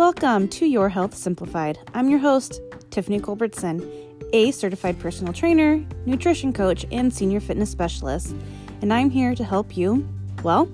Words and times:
Welcome 0.00 0.48
to 0.48 0.64
Your 0.64 0.88
Health 0.88 1.14
Simplified. 1.14 1.78
I'm 1.92 2.08
your 2.08 2.20
host, 2.20 2.62
Tiffany 2.90 3.20
Culbertson, 3.20 3.86
a 4.32 4.50
certified 4.50 4.98
personal 4.98 5.34
trainer, 5.34 5.84
nutrition 6.06 6.54
coach, 6.54 6.86
and 6.90 7.12
senior 7.12 7.38
fitness 7.38 7.70
specialist, 7.70 8.34
and 8.80 8.94
I'm 8.94 9.10
here 9.10 9.34
to 9.34 9.44
help 9.44 9.76
you, 9.76 10.08
well, 10.42 10.70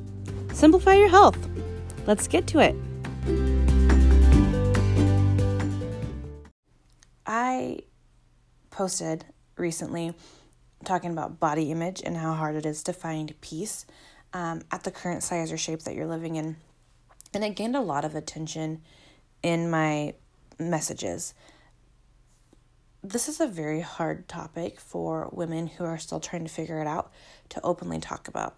simplify 0.53 0.95
your 0.95 1.09
health. 1.09 1.37
Let's 2.07 2.29
get 2.29 2.47
to 2.47 2.61
it. 2.61 2.77
I 7.27 7.81
posted 8.71 9.25
recently 9.57 10.15
talking 10.85 11.11
about 11.11 11.41
body 11.41 11.73
image 11.73 12.01
and 12.01 12.17
how 12.17 12.35
hard 12.35 12.55
it 12.55 12.65
is 12.65 12.85
to 12.85 12.93
find 12.93 13.35
peace 13.41 13.87
um, 14.33 14.63
at 14.71 14.85
the 14.85 14.93
current 14.93 15.25
size 15.25 15.51
or 15.51 15.59
shape 15.59 15.81
that 15.81 15.97
you're 15.97 16.07
living 16.07 16.37
in. 16.37 16.59
And 17.35 17.43
it 17.43 17.57
gained 17.57 17.75
a 17.75 17.81
lot 17.81 18.05
of 18.05 18.15
attention 18.15 18.83
in 19.47 19.71
my 19.71 20.13
messages. 20.59 21.33
This 23.01 23.29
is 23.29 23.41
a 23.41 23.47
very 23.47 23.81
hard 23.81 24.27
topic 24.27 24.81
for 24.81 25.29
women 25.31 25.69
who 25.69 25.85
are 25.85 25.99
still 25.99 26.19
trying 26.19 26.43
to 26.43 26.51
figure 26.51 26.81
it 26.81 26.89
out 26.89 27.13
to 27.51 27.61
openly 27.63 28.01
talk 28.01 28.27
about. 28.27 28.57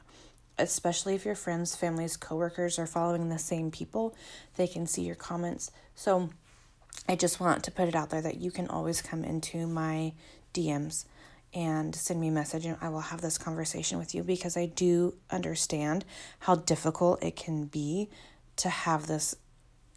Especially 0.58 1.14
if 1.14 1.26
your 1.26 1.34
friends, 1.34 1.76
families, 1.76 2.16
coworkers 2.16 2.78
are 2.78 2.86
following 2.86 3.28
the 3.28 3.38
same 3.38 3.70
people, 3.70 4.16
they 4.56 4.66
can 4.66 4.86
see 4.86 5.02
your 5.02 5.14
comments. 5.14 5.70
So 5.94 6.30
I 7.06 7.16
just 7.16 7.38
want 7.38 7.64
to 7.64 7.70
put 7.70 7.88
it 7.88 7.94
out 7.94 8.08
there 8.08 8.22
that 8.22 8.40
you 8.40 8.50
can 8.50 8.68
always 8.68 9.02
come 9.02 9.24
into 9.24 9.66
my 9.66 10.14
DMs 10.54 11.04
and 11.52 11.94
send 11.94 12.18
me 12.18 12.28
a 12.28 12.32
message 12.32 12.64
and 12.64 12.78
I 12.80 12.88
will 12.88 13.00
have 13.00 13.20
this 13.20 13.36
conversation 13.36 13.98
with 13.98 14.14
you 14.14 14.22
because 14.22 14.56
I 14.56 14.64
do 14.64 15.16
understand 15.30 16.06
how 16.40 16.54
difficult 16.54 17.22
it 17.22 17.36
can 17.36 17.66
be 17.66 18.08
to 18.56 18.70
have 18.70 19.06
this 19.06 19.36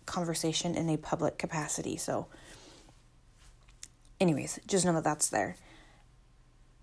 conversation 0.06 0.76
in 0.76 0.90
a 0.90 0.98
public 0.98 1.38
capacity. 1.38 1.98
So, 1.98 2.28
anyways, 4.20 4.60
just 4.68 4.86
know 4.86 4.94
that 4.94 5.04
that's 5.04 5.30
there. 5.30 5.56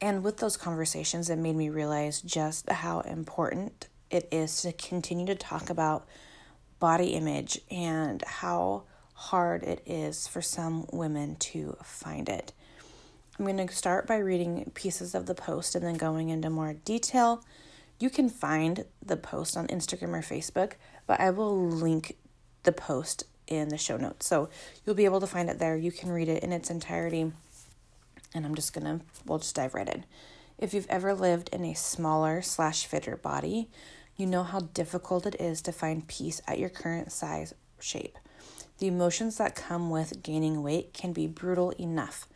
And 0.00 0.22
with 0.22 0.36
those 0.36 0.56
conversations, 0.56 1.28
it 1.28 1.36
made 1.36 1.56
me 1.56 1.70
realize 1.70 2.20
just 2.20 2.70
how 2.70 3.00
important 3.00 3.88
it 4.10 4.28
is 4.30 4.62
to 4.62 4.72
continue 4.72 5.26
to 5.26 5.34
talk 5.34 5.70
about 5.70 6.06
body 6.78 7.08
image 7.08 7.60
and 7.70 8.22
how 8.22 8.84
hard 9.14 9.64
it 9.64 9.82
is 9.84 10.28
for 10.28 10.40
some 10.40 10.86
women 10.92 11.34
to 11.36 11.76
find 11.82 12.28
it. 12.28 12.52
I'm 13.38 13.44
going 13.44 13.66
to 13.66 13.74
start 13.74 14.06
by 14.06 14.18
reading 14.18 14.70
pieces 14.74 15.14
of 15.14 15.26
the 15.26 15.34
post 15.34 15.74
and 15.74 15.84
then 15.84 15.94
going 15.94 16.28
into 16.28 16.50
more 16.50 16.72
detail. 16.72 17.44
You 17.98 18.10
can 18.10 18.28
find 18.28 18.84
the 19.04 19.16
post 19.16 19.56
on 19.56 19.66
Instagram 19.68 20.14
or 20.14 20.22
Facebook, 20.22 20.74
but 21.06 21.20
I 21.20 21.30
will 21.30 21.56
link 21.68 22.16
the 22.62 22.72
post 22.72 23.24
in 23.46 23.68
the 23.68 23.78
show 23.78 23.96
notes. 23.96 24.26
So 24.26 24.48
you'll 24.84 24.94
be 24.94 25.04
able 25.04 25.20
to 25.20 25.26
find 25.26 25.48
it 25.48 25.58
there. 25.58 25.76
You 25.76 25.90
can 25.90 26.10
read 26.10 26.28
it 26.28 26.42
in 26.42 26.52
its 26.52 26.70
entirety. 26.70 27.32
And 28.34 28.44
I'm 28.44 28.54
just 28.54 28.72
gonna, 28.72 29.00
we'll 29.24 29.38
just 29.38 29.54
dive 29.54 29.74
right 29.74 29.88
in. 29.88 30.04
If 30.58 30.74
you've 30.74 30.88
ever 30.88 31.14
lived 31.14 31.48
in 31.52 31.64
a 31.64 31.74
smaller 31.74 32.42
slash 32.42 32.84
fitter 32.84 33.16
body, 33.16 33.68
you 34.16 34.26
know 34.26 34.42
how 34.42 34.60
difficult 34.60 35.24
it 35.26 35.40
is 35.40 35.62
to 35.62 35.72
find 35.72 36.08
peace 36.08 36.42
at 36.46 36.58
your 36.58 36.68
current 36.68 37.12
size 37.12 37.54
shape. 37.80 38.18
The 38.78 38.88
emotions 38.88 39.38
that 39.38 39.54
come 39.54 39.90
with 39.90 40.22
gaining 40.22 40.62
weight 40.62 40.92
can 40.92 41.12
be 41.12 41.26
brutal 41.26 41.70
enough. 41.78 42.28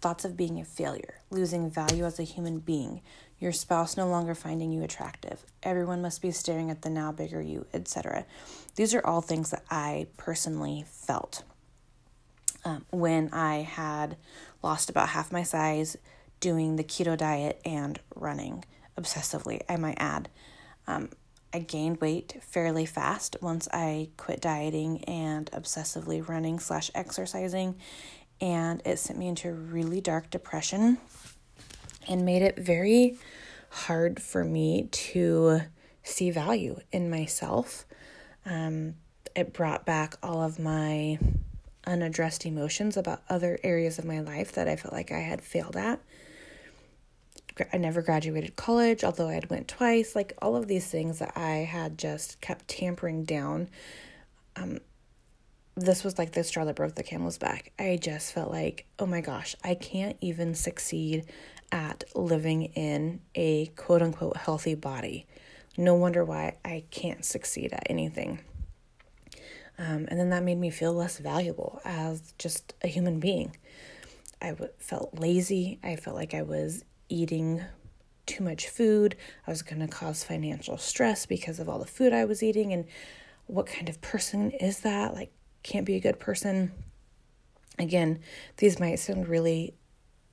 Thoughts 0.00 0.24
of 0.24 0.36
being 0.36 0.60
a 0.60 0.64
failure, 0.64 1.20
losing 1.30 1.70
value 1.70 2.04
as 2.04 2.18
a 2.18 2.24
human 2.24 2.58
being, 2.58 3.02
your 3.38 3.52
spouse 3.52 3.96
no 3.96 4.08
longer 4.08 4.34
finding 4.34 4.72
you 4.72 4.82
attractive, 4.82 5.44
everyone 5.62 6.02
must 6.02 6.22
be 6.22 6.30
staring 6.30 6.70
at 6.70 6.82
the 6.82 6.90
now 6.90 7.12
bigger 7.12 7.42
you, 7.42 7.66
etc. 7.74 8.24
These 8.76 8.94
are 8.94 9.04
all 9.06 9.20
things 9.20 9.50
that 9.50 9.64
I 9.70 10.06
personally 10.16 10.84
felt 10.86 11.42
um, 12.66 12.84
when 12.90 13.32
I 13.32 13.58
had 13.58 14.16
lost 14.62 14.90
about 14.90 15.10
half 15.10 15.30
my 15.30 15.44
size 15.44 15.96
doing 16.40 16.76
the 16.76 16.84
keto 16.84 17.16
diet 17.16 17.60
and 17.64 18.00
running 18.14 18.64
obsessively, 18.98 19.60
I 19.68 19.76
might 19.76 19.98
add. 19.98 20.28
Um, 20.88 21.10
I 21.54 21.60
gained 21.60 22.00
weight 22.00 22.42
fairly 22.42 22.84
fast 22.84 23.36
once 23.40 23.68
I 23.72 24.10
quit 24.16 24.40
dieting 24.40 25.04
and 25.04 25.50
obsessively 25.52 26.26
running 26.26 26.58
slash 26.58 26.90
exercising, 26.92 27.76
and 28.40 28.82
it 28.84 28.98
sent 28.98 29.18
me 29.18 29.28
into 29.28 29.48
a 29.48 29.52
really 29.52 30.00
dark 30.00 30.30
depression 30.30 30.98
and 32.08 32.24
made 32.24 32.42
it 32.42 32.58
very 32.58 33.18
hard 33.70 34.20
for 34.20 34.44
me 34.44 34.88
to 34.90 35.60
see 36.02 36.30
value 36.30 36.78
in 36.92 37.10
myself. 37.10 37.84
Um, 38.44 38.94
it 39.34 39.52
brought 39.52 39.84
back 39.84 40.14
all 40.22 40.42
of 40.42 40.58
my 40.58 41.18
unaddressed 41.86 42.46
emotions 42.46 42.96
about 42.96 43.22
other 43.28 43.58
areas 43.62 43.98
of 43.98 44.04
my 44.04 44.20
life 44.20 44.52
that 44.52 44.68
I 44.68 44.76
felt 44.76 44.94
like 44.94 45.12
I 45.12 45.20
had 45.20 45.40
failed 45.40 45.76
at. 45.76 46.00
I 47.72 47.78
never 47.78 48.02
graduated 48.02 48.56
college, 48.56 49.02
although 49.02 49.28
I 49.28 49.34
had 49.34 49.48
went 49.48 49.66
twice. 49.68 50.14
Like 50.14 50.34
all 50.42 50.56
of 50.56 50.68
these 50.68 50.86
things 50.86 51.20
that 51.20 51.36
I 51.36 51.58
had 51.58 51.96
just 51.96 52.40
kept 52.40 52.68
tampering 52.68 53.24
down. 53.24 53.68
Um, 54.56 54.78
this 55.74 56.04
was 56.04 56.18
like 56.18 56.32
the 56.32 56.44
straw 56.44 56.64
that 56.64 56.76
broke 56.76 56.94
the 56.94 57.02
camel's 57.02 57.38
back. 57.38 57.72
I 57.78 57.98
just 58.00 58.32
felt 58.32 58.50
like, 58.50 58.86
oh 58.98 59.06
my 59.06 59.20
gosh, 59.20 59.56
I 59.64 59.74
can't 59.74 60.16
even 60.20 60.54
succeed 60.54 61.26
at 61.72 62.04
living 62.14 62.64
in 62.74 63.20
a 63.34 63.66
quote 63.76 64.02
unquote 64.02 64.36
healthy 64.36 64.74
body. 64.74 65.26
No 65.76 65.94
wonder 65.94 66.24
why 66.24 66.56
I 66.64 66.84
can't 66.90 67.24
succeed 67.24 67.72
at 67.72 67.86
anything. 67.90 68.40
Um, 69.78 70.06
and 70.08 70.18
then 70.18 70.30
that 70.30 70.42
made 70.42 70.58
me 70.58 70.70
feel 70.70 70.94
less 70.94 71.18
valuable 71.18 71.80
as 71.84 72.32
just 72.38 72.74
a 72.82 72.88
human 72.88 73.20
being. 73.20 73.56
I 74.40 74.50
w- 74.50 74.70
felt 74.78 75.18
lazy. 75.18 75.78
I 75.82 75.96
felt 75.96 76.16
like 76.16 76.32
I 76.32 76.42
was 76.42 76.84
eating 77.08 77.62
too 78.24 78.42
much 78.42 78.68
food. 78.68 79.16
I 79.46 79.50
was 79.50 79.62
going 79.62 79.80
to 79.80 79.88
cause 79.88 80.24
financial 80.24 80.78
stress 80.78 81.26
because 81.26 81.58
of 81.58 81.68
all 81.68 81.78
the 81.78 81.86
food 81.86 82.12
I 82.12 82.24
was 82.24 82.42
eating. 82.42 82.72
And 82.72 82.86
what 83.46 83.66
kind 83.66 83.88
of 83.88 84.00
person 84.00 84.50
is 84.50 84.80
that? 84.80 85.14
Like, 85.14 85.30
can't 85.62 85.86
be 85.86 85.96
a 85.96 86.00
good 86.00 86.18
person. 86.18 86.72
Again, 87.78 88.20
these 88.56 88.80
might 88.80 88.98
sound 88.98 89.28
really 89.28 89.74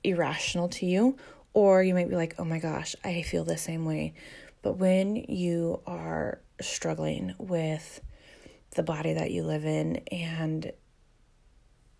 irrational 0.04 0.68
to 0.68 0.86
you, 0.86 1.16
or 1.52 1.82
you 1.82 1.94
might 1.94 2.08
be 2.08 2.16
like, 2.16 2.34
oh 2.38 2.44
my 2.44 2.58
gosh, 2.58 2.94
I 3.02 3.22
feel 3.22 3.44
the 3.44 3.56
same 3.56 3.84
way. 3.84 4.14
But 4.62 4.74
when 4.74 5.16
you 5.16 5.80
are 5.86 6.40
struggling 6.60 7.34
with 7.38 8.00
the 8.74 8.82
body 8.82 9.14
that 9.14 9.30
you 9.30 9.42
live 9.42 9.64
in 9.64 9.96
and 10.10 10.72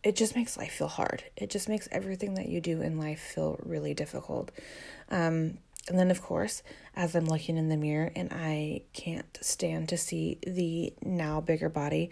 it 0.03 0.17
just 0.17 0.37
makes 0.37 0.57
life 0.59 0.73
feel 0.73 0.89
hard. 0.89 1.25
It 1.35 1.49
just 1.49 1.69
makes 1.69 1.89
everything 1.91 2.35
that 2.35 2.49
you 2.49 2.61
do 2.61 2.83
in 2.83 2.99
life 2.99 3.21
feel 3.21 3.59
really 3.63 3.95
difficult. 3.95 4.51
Um, 5.09 5.59
and 5.89 5.99
then, 5.99 6.11
of 6.11 6.23
course, 6.23 6.63
as 6.95 7.15
I'm 7.15 7.27
looking 7.27 7.57
in 7.57 7.69
the 7.69 7.77
mirror 7.77 8.11
and 8.15 8.31
I 8.33 8.83
can't 8.93 9.39
stand 9.41 9.89
to 9.91 9.97
see 9.97 10.39
the 10.47 10.93
now 11.03 11.41
bigger 11.41 11.69
body, 11.71 12.11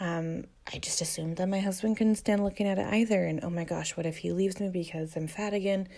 um, 0.00 0.44
I 0.72 0.78
just 0.78 1.00
assumed 1.00 1.36
that 1.38 1.48
my 1.48 1.60
husband 1.60 1.96
couldn't 1.96 2.16
stand 2.16 2.44
looking 2.44 2.66
at 2.66 2.78
it 2.78 2.86
either. 2.86 3.24
And 3.24 3.40
oh 3.42 3.50
my 3.50 3.64
gosh, 3.64 3.96
what 3.96 4.06
if 4.06 4.18
he 4.18 4.32
leaves 4.32 4.60
me 4.60 4.68
because 4.68 5.16
I'm 5.16 5.26
fat 5.26 5.54
again? 5.54 5.88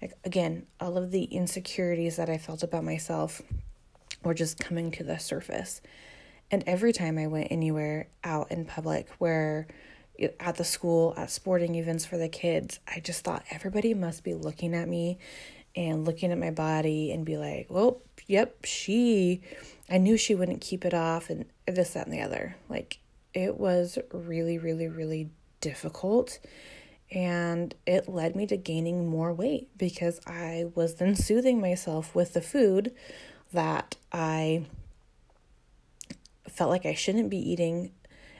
Like, 0.00 0.12
again, 0.24 0.66
all 0.80 0.96
of 0.96 1.10
the 1.10 1.24
insecurities 1.24 2.16
that 2.16 2.28
I 2.28 2.38
felt 2.38 2.62
about 2.62 2.84
myself 2.84 3.40
were 4.22 4.34
just 4.34 4.58
coming 4.58 4.90
to 4.92 5.04
the 5.04 5.18
surface. 5.18 5.80
And 6.50 6.62
every 6.66 6.92
time 6.92 7.18
I 7.18 7.26
went 7.28 7.48
anywhere 7.50 8.08
out 8.22 8.50
in 8.50 8.64
public 8.64 9.08
where 9.18 9.66
at 10.38 10.56
the 10.56 10.64
school, 10.64 11.14
at 11.16 11.30
sporting 11.30 11.74
events 11.76 12.04
for 12.04 12.18
the 12.18 12.28
kids, 12.28 12.80
I 12.86 13.00
just 13.00 13.24
thought 13.24 13.44
everybody 13.50 13.94
must 13.94 14.22
be 14.22 14.34
looking 14.34 14.74
at 14.74 14.88
me 14.88 15.18
and 15.74 16.04
looking 16.04 16.30
at 16.30 16.38
my 16.38 16.50
body 16.50 17.10
and 17.12 17.24
be 17.24 17.38
like, 17.38 17.66
well, 17.70 18.02
yep, 18.26 18.64
she, 18.64 19.40
I 19.88 19.98
knew 19.98 20.16
she 20.16 20.34
wouldn't 20.34 20.60
keep 20.60 20.84
it 20.84 20.94
off 20.94 21.30
and 21.30 21.46
this, 21.66 21.94
that, 21.94 22.06
and 22.06 22.14
the 22.14 22.20
other. 22.20 22.56
Like, 22.68 22.98
it 23.34 23.58
was 23.58 23.98
really, 24.12 24.58
really, 24.58 24.88
really 24.88 25.30
difficult. 25.60 26.38
And 27.10 27.74
it 27.86 28.08
led 28.08 28.36
me 28.36 28.46
to 28.46 28.56
gaining 28.56 29.08
more 29.08 29.32
weight 29.32 29.68
because 29.76 30.20
I 30.26 30.66
was 30.74 30.94
then 30.94 31.14
soothing 31.14 31.60
myself 31.60 32.14
with 32.14 32.32
the 32.32 32.40
food 32.40 32.92
that 33.52 33.96
I 34.12 34.64
felt 36.48 36.70
like 36.70 36.86
I 36.86 36.94
shouldn't 36.94 37.30
be 37.30 37.38
eating. 37.38 37.92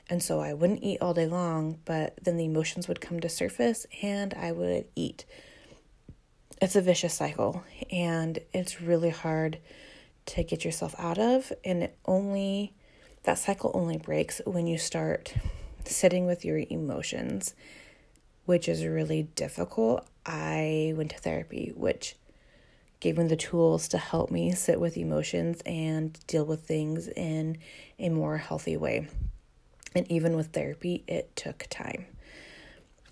And 0.08 0.22
so 0.22 0.40
I 0.40 0.54
wouldn't 0.54 0.82
eat 0.82 1.00
all 1.00 1.14
day 1.14 1.26
long, 1.26 1.78
but 1.84 2.14
then 2.22 2.36
the 2.36 2.44
emotions 2.44 2.88
would 2.88 3.00
come 3.00 3.20
to 3.20 3.28
surface 3.28 3.86
and 4.02 4.34
I 4.34 4.52
would 4.52 4.86
eat. 4.94 5.24
It's 6.60 6.76
a 6.76 6.80
vicious 6.80 7.14
cycle 7.14 7.64
and 7.90 8.38
it's 8.52 8.80
really 8.80 9.10
hard 9.10 9.58
to 10.26 10.42
get 10.42 10.64
yourself 10.64 10.94
out 10.98 11.18
of. 11.18 11.52
And 11.64 11.82
it 11.82 11.96
only 12.06 12.74
that 13.24 13.38
cycle 13.38 13.70
only 13.74 13.98
breaks 13.98 14.40
when 14.44 14.66
you 14.66 14.78
start 14.78 15.34
sitting 15.84 16.26
with 16.26 16.44
your 16.44 16.58
emotions, 16.70 17.54
which 18.46 18.68
is 18.68 18.84
really 18.84 19.24
difficult. 19.34 20.06
I 20.26 20.92
went 20.96 21.10
to 21.10 21.18
therapy, 21.18 21.72
which 21.74 22.16
gave 23.00 23.18
me 23.18 23.26
the 23.26 23.36
tools 23.36 23.88
to 23.88 23.98
help 23.98 24.30
me 24.30 24.52
sit 24.52 24.80
with 24.80 24.96
emotions 24.96 25.60
and 25.66 26.18
deal 26.26 26.44
with 26.44 26.62
things 26.62 27.08
in 27.08 27.58
a 27.98 28.08
more 28.08 28.38
healthy 28.38 28.76
way. 28.76 29.08
And 29.94 30.10
even 30.10 30.36
with 30.36 30.48
therapy, 30.48 31.04
it 31.06 31.34
took 31.36 31.66
time. 31.68 32.06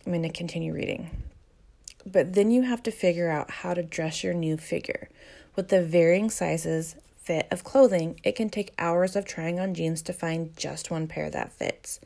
I'm 0.06 0.12
going 0.12 0.22
to 0.22 0.30
continue 0.30 0.72
reading. 0.72 1.10
But 2.06 2.32
then 2.32 2.50
you 2.50 2.62
have 2.62 2.82
to 2.84 2.90
figure 2.90 3.30
out 3.30 3.50
how 3.50 3.74
to 3.74 3.82
dress 3.82 4.24
your 4.24 4.32
new 4.32 4.56
figure. 4.56 5.08
With 5.56 5.68
the 5.68 5.82
varying 5.82 6.30
sizes, 6.30 6.96
fit 7.30 7.46
of 7.52 7.62
clothing, 7.62 8.18
it 8.24 8.34
can 8.34 8.50
take 8.50 8.74
hours 8.76 9.14
of 9.14 9.24
trying 9.24 9.60
on 9.60 9.72
jeans 9.72 10.02
to 10.02 10.12
find 10.12 10.56
just 10.56 10.90
one 10.90 11.06
pair 11.06 11.30
that 11.30 11.52
fits. 11.52 12.00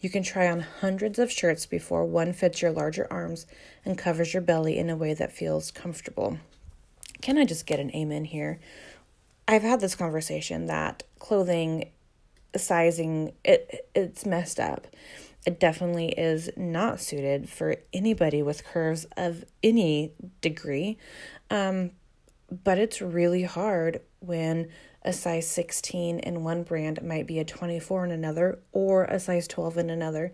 You 0.00 0.08
can 0.08 0.22
try 0.22 0.48
on 0.48 0.60
hundreds 0.60 1.18
of 1.18 1.30
shirts 1.30 1.66
before 1.66 2.06
one 2.06 2.32
fits 2.32 2.62
your 2.62 2.70
larger 2.70 3.06
arms 3.10 3.44
and 3.84 3.98
covers 3.98 4.32
your 4.32 4.40
belly 4.40 4.78
in 4.78 4.88
a 4.88 4.96
way 4.96 5.12
that 5.12 5.30
feels 5.30 5.70
comfortable. 5.70 6.38
Can 7.20 7.36
I 7.36 7.44
just 7.44 7.66
get 7.66 7.80
an 7.80 7.94
amen 7.94 8.24
here? 8.24 8.60
I've 9.46 9.60
had 9.60 9.80
this 9.80 9.94
conversation 9.94 10.64
that 10.68 11.02
clothing 11.18 11.90
sizing 12.56 13.32
it 13.44 13.90
it's 13.94 14.24
messed 14.24 14.58
up. 14.58 14.86
It 15.44 15.60
definitely 15.60 16.12
is 16.12 16.48
not 16.56 16.98
suited 16.98 17.50
for 17.50 17.76
anybody 17.92 18.42
with 18.42 18.64
curves 18.64 19.04
of 19.18 19.44
any 19.62 20.12
degree. 20.40 20.96
Um, 21.50 21.90
but 22.64 22.78
it's 22.78 23.02
really 23.02 23.42
hard 23.42 24.00
when 24.22 24.68
a 25.02 25.12
size 25.12 25.48
16 25.48 26.20
in 26.20 26.44
one 26.44 26.62
brand 26.62 27.02
might 27.02 27.26
be 27.26 27.38
a 27.38 27.44
24 27.44 28.04
in 28.04 28.10
another 28.10 28.58
or 28.72 29.04
a 29.04 29.18
size 29.18 29.48
12 29.48 29.78
in 29.78 29.90
another. 29.90 30.32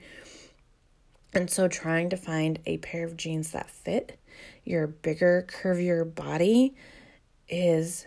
And 1.35 1.51
so 1.51 1.69
trying 1.69 2.11
to 2.11 2.17
find 2.17 2.59
a 2.67 2.79
pair 2.79 3.05
of 3.05 3.17
jeans 3.17 3.53
that 3.53 3.71
fit 3.71 4.19
your 4.65 4.87
bigger, 4.87 5.47
curvier 5.49 6.05
body 6.15 6.75
is 7.49 8.07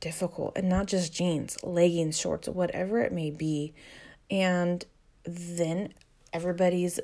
difficult. 0.00 0.56
And 0.56 0.68
not 0.68 0.86
just 0.86 1.12
jeans, 1.12 1.56
leggings, 1.62 2.18
shorts, 2.18 2.48
whatever 2.48 3.00
it 3.00 3.12
may 3.12 3.30
be. 3.30 3.74
And 4.30 4.84
then 5.24 5.94
everybody's 6.32 7.00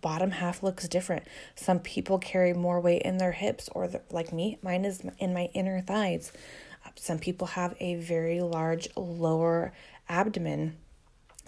bottom 0.00 0.30
half 0.32 0.62
looks 0.62 0.88
different. 0.88 1.24
Some 1.54 1.80
people 1.80 2.18
carry 2.18 2.52
more 2.52 2.80
weight 2.80 3.02
in 3.02 3.18
their 3.18 3.32
hips, 3.32 3.68
or 3.72 3.88
the, 3.88 4.02
like 4.10 4.32
me, 4.32 4.58
mine 4.62 4.84
is 4.84 5.02
in 5.18 5.32
my 5.32 5.48
inner 5.54 5.80
thighs. 5.80 6.32
Some 6.96 7.18
people 7.18 7.48
have 7.48 7.74
a 7.78 7.96
very 7.96 8.40
large 8.40 8.88
lower 8.96 9.72
abdomen 10.08 10.76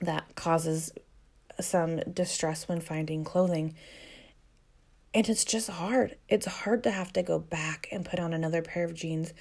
that 0.00 0.34
causes 0.34 0.92
some 1.60 1.98
distress 2.12 2.68
when 2.68 2.80
finding 2.80 3.24
clothing. 3.24 3.74
And 5.14 5.28
it's 5.28 5.44
just 5.44 5.70
hard. 5.70 6.16
It's 6.28 6.46
hard 6.46 6.82
to 6.84 6.90
have 6.90 7.12
to 7.14 7.22
go 7.22 7.38
back 7.38 7.88
and 7.90 8.04
put 8.04 8.20
on 8.20 8.32
another 8.32 8.62
pair 8.62 8.84
of 8.84 8.94
jeans. 8.94 9.32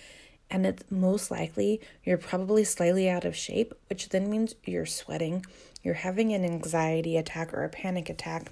And 0.50 0.66
it's 0.66 0.84
most 0.90 1.30
likely 1.30 1.82
you're 2.04 2.18
probably 2.18 2.64
slightly 2.64 3.10
out 3.10 3.26
of 3.26 3.36
shape, 3.36 3.74
which 3.90 4.10
then 4.10 4.30
means 4.30 4.56
you're 4.64 4.86
sweating, 4.86 5.46
you're 5.84 5.94
having 5.94 6.34
an 6.34 6.46
anxiety 6.46 7.18
attack 7.18 7.54
or 7.54 7.64
a 7.64 7.70
panic 7.70 8.10
attack, 8.10 8.52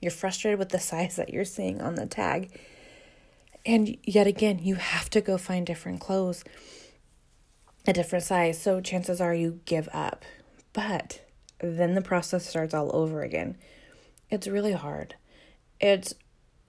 you're 0.00 0.10
frustrated 0.10 0.58
with 0.58 0.68
the 0.68 0.78
size 0.90 1.16
that 1.16 1.32
you're 1.32 1.44
seeing 1.44 1.80
on 1.80 1.94
the 1.94 2.06
tag. 2.06 2.50
And 3.66 3.96
yet 4.04 4.26
again, 4.26 4.60
you 4.62 4.74
have 4.74 5.08
to 5.10 5.20
go 5.20 5.38
find 5.38 5.66
different 5.66 6.00
clothes, 6.00 6.44
a 7.86 7.92
different 7.92 8.24
size. 8.24 8.60
So 8.60 8.80
chances 8.80 9.20
are 9.20 9.34
you 9.34 9.60
give 9.64 9.88
up. 9.92 10.24
But 10.72 11.22
then 11.60 11.94
the 11.94 12.02
process 12.02 12.46
starts 12.46 12.74
all 12.74 12.94
over 12.94 13.22
again. 13.22 13.56
It's 14.30 14.46
really 14.46 14.72
hard. 14.72 15.14
It's 15.80 16.14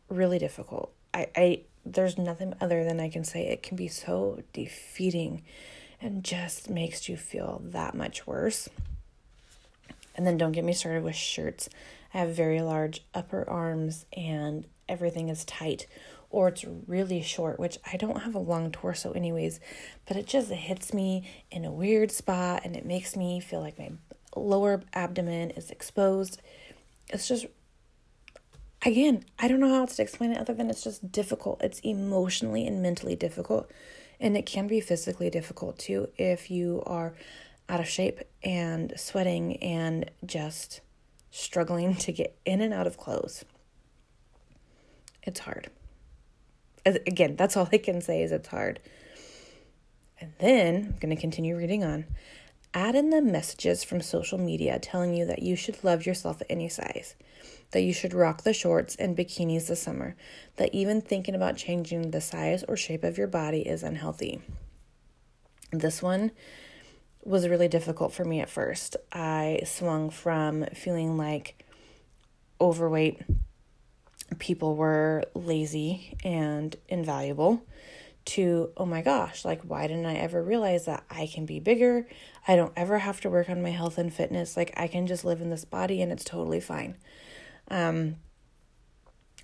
really 0.09 0.39
difficult. 0.39 0.93
I, 1.13 1.27
I 1.35 1.61
there's 1.85 2.17
nothing 2.17 2.53
other 2.59 2.83
than 2.83 2.99
I 2.99 3.09
can 3.09 3.23
say 3.23 3.47
it 3.47 3.61
can 3.61 3.77
be 3.77 3.87
so 3.87 4.41
defeating 4.53 5.43
and 6.01 6.23
just 6.23 6.69
makes 6.69 7.07
you 7.07 7.15
feel 7.15 7.61
that 7.65 7.93
much 7.93 8.25
worse. 8.25 8.69
And 10.15 10.25
then 10.25 10.37
don't 10.37 10.51
get 10.51 10.63
me 10.63 10.73
started 10.73 11.03
with 11.03 11.15
shirts. 11.15 11.69
I 12.13 12.19
have 12.19 12.29
very 12.29 12.61
large 12.61 13.03
upper 13.13 13.47
arms 13.49 14.05
and 14.15 14.65
everything 14.87 15.29
is 15.29 15.45
tight 15.45 15.87
or 16.35 16.49
it's 16.49 16.65
really 16.85 17.21
short, 17.21 17.57
which 17.61 17.77
I 17.89 17.95
don't 17.95 18.23
have 18.23 18.35
a 18.35 18.39
long 18.39 18.69
torso 18.69 19.13
anyways, 19.13 19.61
but 20.05 20.17
it 20.17 20.27
just 20.27 20.51
hits 20.51 20.93
me 20.93 21.25
in 21.49 21.63
a 21.63 21.71
weird 21.71 22.11
spot 22.11 22.63
and 22.65 22.75
it 22.75 22.85
makes 22.85 23.15
me 23.15 23.39
feel 23.39 23.61
like 23.61 23.79
my 23.79 23.91
lower 24.35 24.83
abdomen 24.93 25.51
is 25.51 25.71
exposed. 25.71 26.41
It's 27.07 27.25
just, 27.25 27.45
again, 28.85 29.23
I 29.39 29.47
don't 29.47 29.61
know 29.61 29.69
how 29.69 29.79
else 29.79 29.95
to 29.95 30.01
explain 30.01 30.33
it 30.33 30.37
other 30.37 30.53
than 30.53 30.69
it's 30.69 30.83
just 30.83 31.09
difficult. 31.09 31.61
It's 31.61 31.79
emotionally 31.79 32.67
and 32.67 32.81
mentally 32.81 33.15
difficult. 33.15 33.71
And 34.19 34.35
it 34.35 34.45
can 34.45 34.67
be 34.67 34.81
physically 34.81 35.29
difficult 35.29 35.79
too 35.79 36.09
if 36.17 36.51
you 36.51 36.83
are 36.85 37.13
out 37.69 37.79
of 37.79 37.87
shape 37.87 38.19
and 38.43 38.91
sweating 38.97 39.55
and 39.63 40.11
just 40.25 40.81
struggling 41.31 41.95
to 42.05 42.11
get 42.11 42.37
in 42.43 42.59
and 42.59 42.73
out 42.73 42.87
of 42.87 42.97
clothes. 42.97 43.45
It's 45.23 45.39
hard. 45.39 45.69
Again, 46.85 47.35
that's 47.35 47.57
all 47.57 47.67
I 47.71 47.77
can 47.77 48.01
say 48.01 48.21
is 48.21 48.31
it's 48.31 48.49
hard. 48.49 48.79
And 50.19 50.33
then 50.39 50.75
I'm 50.75 50.99
going 50.99 51.15
to 51.15 51.21
continue 51.21 51.57
reading 51.57 51.83
on. 51.83 52.05
Add 52.73 52.95
in 52.95 53.09
the 53.09 53.21
messages 53.21 53.83
from 53.83 54.01
social 54.01 54.37
media 54.37 54.77
telling 54.79 55.13
you 55.13 55.25
that 55.25 55.41
you 55.41 55.55
should 55.55 55.83
love 55.83 56.05
yourself 56.05 56.41
at 56.41 56.47
any 56.49 56.67
size, 56.67 57.15
that 57.71 57.81
you 57.81 57.93
should 57.93 58.13
rock 58.13 58.43
the 58.43 58.53
shorts 58.53 58.95
and 58.97 59.17
bikinis 59.17 59.67
this 59.67 59.81
summer, 59.81 60.15
that 60.57 60.73
even 60.75 61.01
thinking 61.01 61.35
about 61.35 61.55
changing 61.55 62.11
the 62.11 62.21
size 62.21 62.63
or 62.67 62.75
shape 62.75 63.03
of 63.03 63.17
your 63.17 63.27
body 63.27 63.61
is 63.61 63.81
unhealthy. 63.81 64.41
This 65.71 66.01
one 66.03 66.31
was 67.23 67.47
really 67.47 67.67
difficult 67.67 68.13
for 68.13 68.25
me 68.25 68.41
at 68.41 68.49
first. 68.49 68.97
I 69.11 69.61
swung 69.65 70.09
from 70.09 70.65
feeling 70.73 71.17
like 71.17 71.63
overweight 72.61 73.21
people 74.39 74.75
were 74.75 75.23
lazy 75.33 76.17
and 76.23 76.75
invaluable 76.87 77.63
to, 78.25 78.71
oh 78.75 78.85
my 78.85 79.01
gosh, 79.01 79.45
like, 79.45 79.61
why 79.61 79.87
didn't 79.87 80.07
I 80.07 80.15
ever 80.15 80.41
realize 80.41 80.85
that 80.85 81.03
I 81.09 81.27
can 81.27 81.45
be 81.45 81.59
bigger? 81.59 82.07
I 82.47 82.55
don't 82.55 82.73
ever 82.75 82.97
have 82.97 83.21
to 83.21 83.29
work 83.29 83.49
on 83.49 83.61
my 83.61 83.69
health 83.69 83.97
and 83.97 84.11
fitness. 84.11 84.57
Like, 84.57 84.73
I 84.75 84.87
can 84.87 85.05
just 85.05 85.23
live 85.23 85.41
in 85.41 85.51
this 85.51 85.65
body 85.65 86.01
and 86.01 86.11
it's 86.11 86.23
totally 86.23 86.59
fine. 86.59 86.97
Um, 87.69 88.15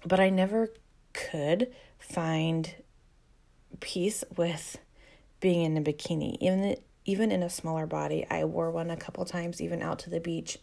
but 0.06 0.20
I 0.20 0.30
never 0.30 0.70
could 1.14 1.72
find 2.00 2.74
peace 3.80 4.24
with 4.36 4.78
being 5.40 5.64
in 5.64 5.78
a 5.78 5.82
bikini, 5.82 6.38
even 6.40 6.76
even 7.04 7.32
in 7.32 7.42
a 7.42 7.50
smaller 7.50 7.88
body. 7.88 8.26
I 8.30 8.46
wore 8.46 8.70
one 8.70 8.92
a 8.92 8.98
couple 8.98 9.26
times, 9.26 9.60
even 9.60 9.82
out 9.82 10.00
to 10.00 10.10
the 10.10 10.20
beach, 10.20 10.60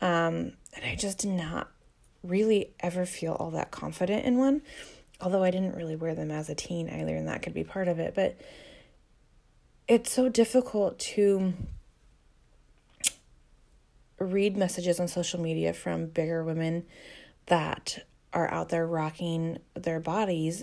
um, 0.00 0.52
and 0.74 0.84
I 0.84 0.96
just 0.96 1.18
did 1.18 1.30
not 1.30 1.70
really 2.22 2.74
ever 2.80 3.04
feel 3.04 3.32
all 3.32 3.50
that 3.50 3.70
confident 3.70 4.24
in 4.24 4.38
one 4.38 4.62
although 5.22 5.42
I 5.42 5.50
didn't 5.50 5.76
really 5.76 5.96
wear 5.96 6.14
them 6.14 6.30
as 6.30 6.50
a 6.50 6.54
teen 6.54 6.90
either, 6.90 7.14
and 7.14 7.28
that 7.28 7.42
could 7.42 7.54
be 7.54 7.64
part 7.64 7.88
of 7.88 7.98
it. 8.00 8.14
But 8.14 8.38
it's 9.86 10.12
so 10.12 10.28
difficult 10.28 10.98
to 10.98 11.54
read 14.18 14.56
messages 14.56 15.00
on 15.00 15.08
social 15.08 15.40
media 15.40 15.72
from 15.72 16.06
bigger 16.06 16.44
women 16.44 16.84
that 17.46 18.04
are 18.32 18.50
out 18.50 18.68
there 18.68 18.86
rocking 18.86 19.58
their 19.74 20.00
bodies 20.00 20.62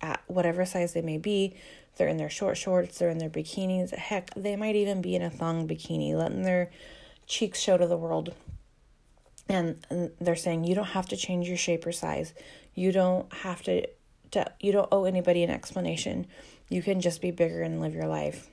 at 0.00 0.22
whatever 0.26 0.64
size 0.64 0.94
they 0.94 1.02
may 1.02 1.18
be. 1.18 1.54
They're 1.96 2.08
in 2.08 2.16
their 2.16 2.30
short 2.30 2.56
shorts, 2.56 2.98
they're 2.98 3.10
in 3.10 3.18
their 3.18 3.30
bikinis. 3.30 3.94
Heck, 3.94 4.32
they 4.34 4.56
might 4.56 4.76
even 4.76 5.02
be 5.02 5.16
in 5.16 5.22
a 5.22 5.30
thong 5.30 5.66
bikini, 5.68 6.14
letting 6.14 6.42
their 6.42 6.70
cheeks 7.26 7.60
show 7.60 7.76
to 7.76 7.86
the 7.86 7.96
world. 7.96 8.34
And, 9.48 9.82
they're 10.20 10.36
saying 10.36 10.64
you 10.64 10.74
don't 10.74 10.84
have 10.84 11.08
to 11.08 11.16
change 11.16 11.48
your 11.48 11.56
shape 11.56 11.86
or 11.86 11.92
size. 11.92 12.34
You 12.74 12.92
don't 12.92 13.32
have 13.32 13.62
to 13.62 13.86
to, 14.32 14.44
you 14.60 14.72
don't 14.72 14.88
owe 14.92 15.04
anybody 15.04 15.42
an 15.42 15.50
explanation. 15.50 16.26
You 16.68 16.82
can 16.82 17.00
just 17.00 17.22
be 17.22 17.30
bigger 17.30 17.62
and 17.62 17.80
live 17.80 17.94
your 17.94 18.06
life. 18.06 18.50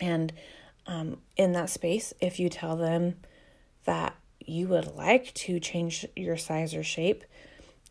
And 0.00 0.32
um, 0.86 1.18
in 1.36 1.52
that 1.52 1.70
space, 1.70 2.12
if 2.20 2.40
you 2.40 2.48
tell 2.48 2.76
them 2.76 3.16
that 3.84 4.16
you 4.40 4.68
would 4.68 4.96
like 4.96 5.32
to 5.34 5.60
change 5.60 6.06
your 6.16 6.36
size 6.36 6.74
or 6.74 6.82
shape, 6.82 7.24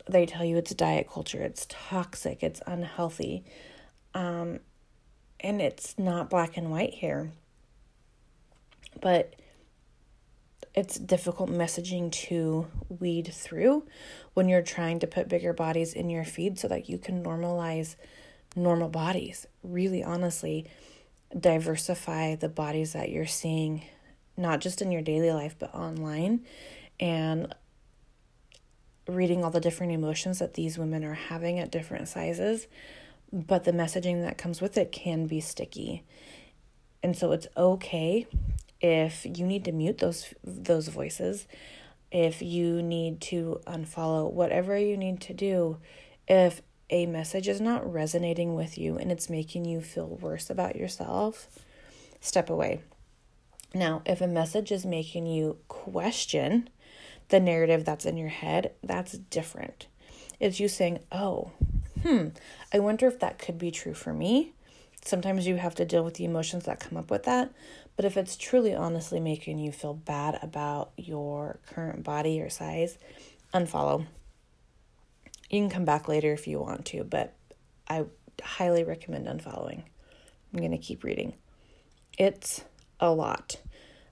they 0.10 0.25
tell 0.25 0.44
you 0.44 0.58
it's 0.58 0.74
diet 0.74 1.10
culture, 1.10 1.41
it's 1.41 1.67
toxic, 1.70 2.44
it's 2.44 2.62
unhealthy. 2.65 3.44
Um, 4.13 4.60
and 5.39 5.62
it's 5.62 5.98
not 6.00 6.29
black 6.29 6.58
and 6.58 6.72
white 6.72 6.96
here. 6.96 7.32
But 9.00 9.36
it's 10.77 11.00
difficult 11.00 11.50
messaging 11.50 12.12
to 12.12 12.67
weed 12.88 13.34
through 13.34 13.84
when 14.36 14.48
you're 14.48 14.62
trying 14.62 15.00
to 15.00 15.07
put 15.07 15.27
bigger 15.27 15.51
bodies 15.51 15.91
in 15.91 16.07
your 16.07 16.24
feed 16.24 16.60
so 16.60 16.67
that 16.67 16.88
you 16.88 17.00
can 17.00 17.24
normalize 17.24 17.96
normal 18.55 18.88
bodies. 18.88 19.48
Really, 19.63 20.03
honestly, 20.03 20.67
diversify 21.38 22.36
the 22.36 22.48
bodies 22.48 22.93
that 22.93 23.10
you're 23.10 23.25
seeing, 23.25 23.86
not 24.38 24.62
just 24.62 24.79
in 24.84 24.91
your 24.91 25.01
daily 25.01 25.31
life, 25.31 25.55
but 25.57 25.74
online, 25.74 26.46
and 27.00 27.55
reading 29.07 29.43
all 29.43 29.50
the 29.50 29.60
different 29.60 29.93
emotions 29.93 30.38
that 30.38 30.53
these 30.53 30.77
women 30.77 31.03
are 31.03 31.15
having 31.15 31.57
at 31.57 31.72
different 31.72 32.07
sizes. 32.07 32.67
But 33.34 33.63
the 33.63 33.72
messaging 33.72 34.22
that 34.22 34.38
comes 34.38 34.62
with 34.62 34.77
it 34.77 34.91
can 34.91 35.25
be 35.25 35.39
sticky. 35.39 36.03
And 37.01 37.17
so 37.17 37.31
it's 37.31 37.48
okay 37.57 38.27
if 38.81 39.25
you 39.25 39.46
need 39.46 39.65
to 39.65 39.72
mute 39.72 39.98
those 39.98 40.34
those 40.43 40.88
voices, 40.88 41.48
if 42.12 42.41
you 42.41 42.81
need 42.81 43.22
to 43.22 43.60
unfollow 43.67 44.31
whatever 44.31 44.77
you 44.77 44.98
need 44.98 45.22
to 45.22 45.34
do, 45.34 45.77
if 46.27 46.62
a 46.89 47.05
message 47.05 47.48
is 47.48 47.60
not 47.60 47.91
resonating 47.91 48.55
with 48.55 48.77
you 48.77 48.98
and 48.98 49.12
it's 49.12 49.29
making 49.29 49.65
you 49.65 49.81
feel 49.81 50.07
worse 50.07 50.50
about 50.50 50.75
yourself, 50.75 51.50
step 52.22 52.50
away. 52.50 52.81
Now, 53.74 54.01
if 54.05 54.22
a 54.22 54.27
message 54.27 54.72
is 54.72 54.86
making 54.86 55.27
you 55.27 55.57
question 55.67 56.69
the 57.29 57.39
narrative 57.39 57.84
that's 57.84 58.05
in 58.05 58.15
your 58.15 58.29
head, 58.29 58.72
that's 58.81 59.13
different. 59.13 59.88
It's 60.39 60.60
you 60.60 60.69
saying, 60.69 61.00
oh, 61.12 61.51
hmm, 62.03 62.27
I 62.74 62.79
wonder 62.79 63.07
if 63.07 63.19
that 63.19 63.39
could 63.39 63.57
be 63.57 63.72
true 63.72 63.93
for 63.93 64.13
me. 64.13 64.53
Sometimes 65.07 65.47
you 65.47 65.55
have 65.55 65.75
to 65.75 65.85
deal 65.85 66.03
with 66.03 66.15
the 66.15 66.25
emotions 66.25 66.65
that 66.65 66.81
come 66.81 66.97
up 66.97 67.09
with 67.09 67.23
that. 67.23 67.49
But 67.95 68.03
if 68.03 68.17
it's 68.17 68.35
truly 68.35 68.75
honestly 68.75 69.21
making 69.21 69.57
you 69.57 69.71
feel 69.71 69.93
bad 69.93 70.37
about 70.41 70.91
your 70.97 71.59
current 71.65 72.03
body 72.03 72.41
or 72.41 72.49
size, 72.49 72.97
unfollow. 73.53 74.05
You 75.49 75.61
can 75.61 75.69
come 75.69 75.85
back 75.85 76.09
later 76.09 76.33
if 76.33 76.45
you 76.45 76.59
want 76.59 76.85
to, 76.87 77.05
but 77.05 77.33
I 77.87 78.03
highly 78.43 78.83
recommend 78.83 79.27
unfollowing. 79.27 79.83
I'm 80.53 80.59
going 80.59 80.71
to 80.71 80.77
keep 80.77 81.05
reading. 81.05 81.35
It's 82.17 82.65
a 82.99 83.11
lot. 83.11 83.61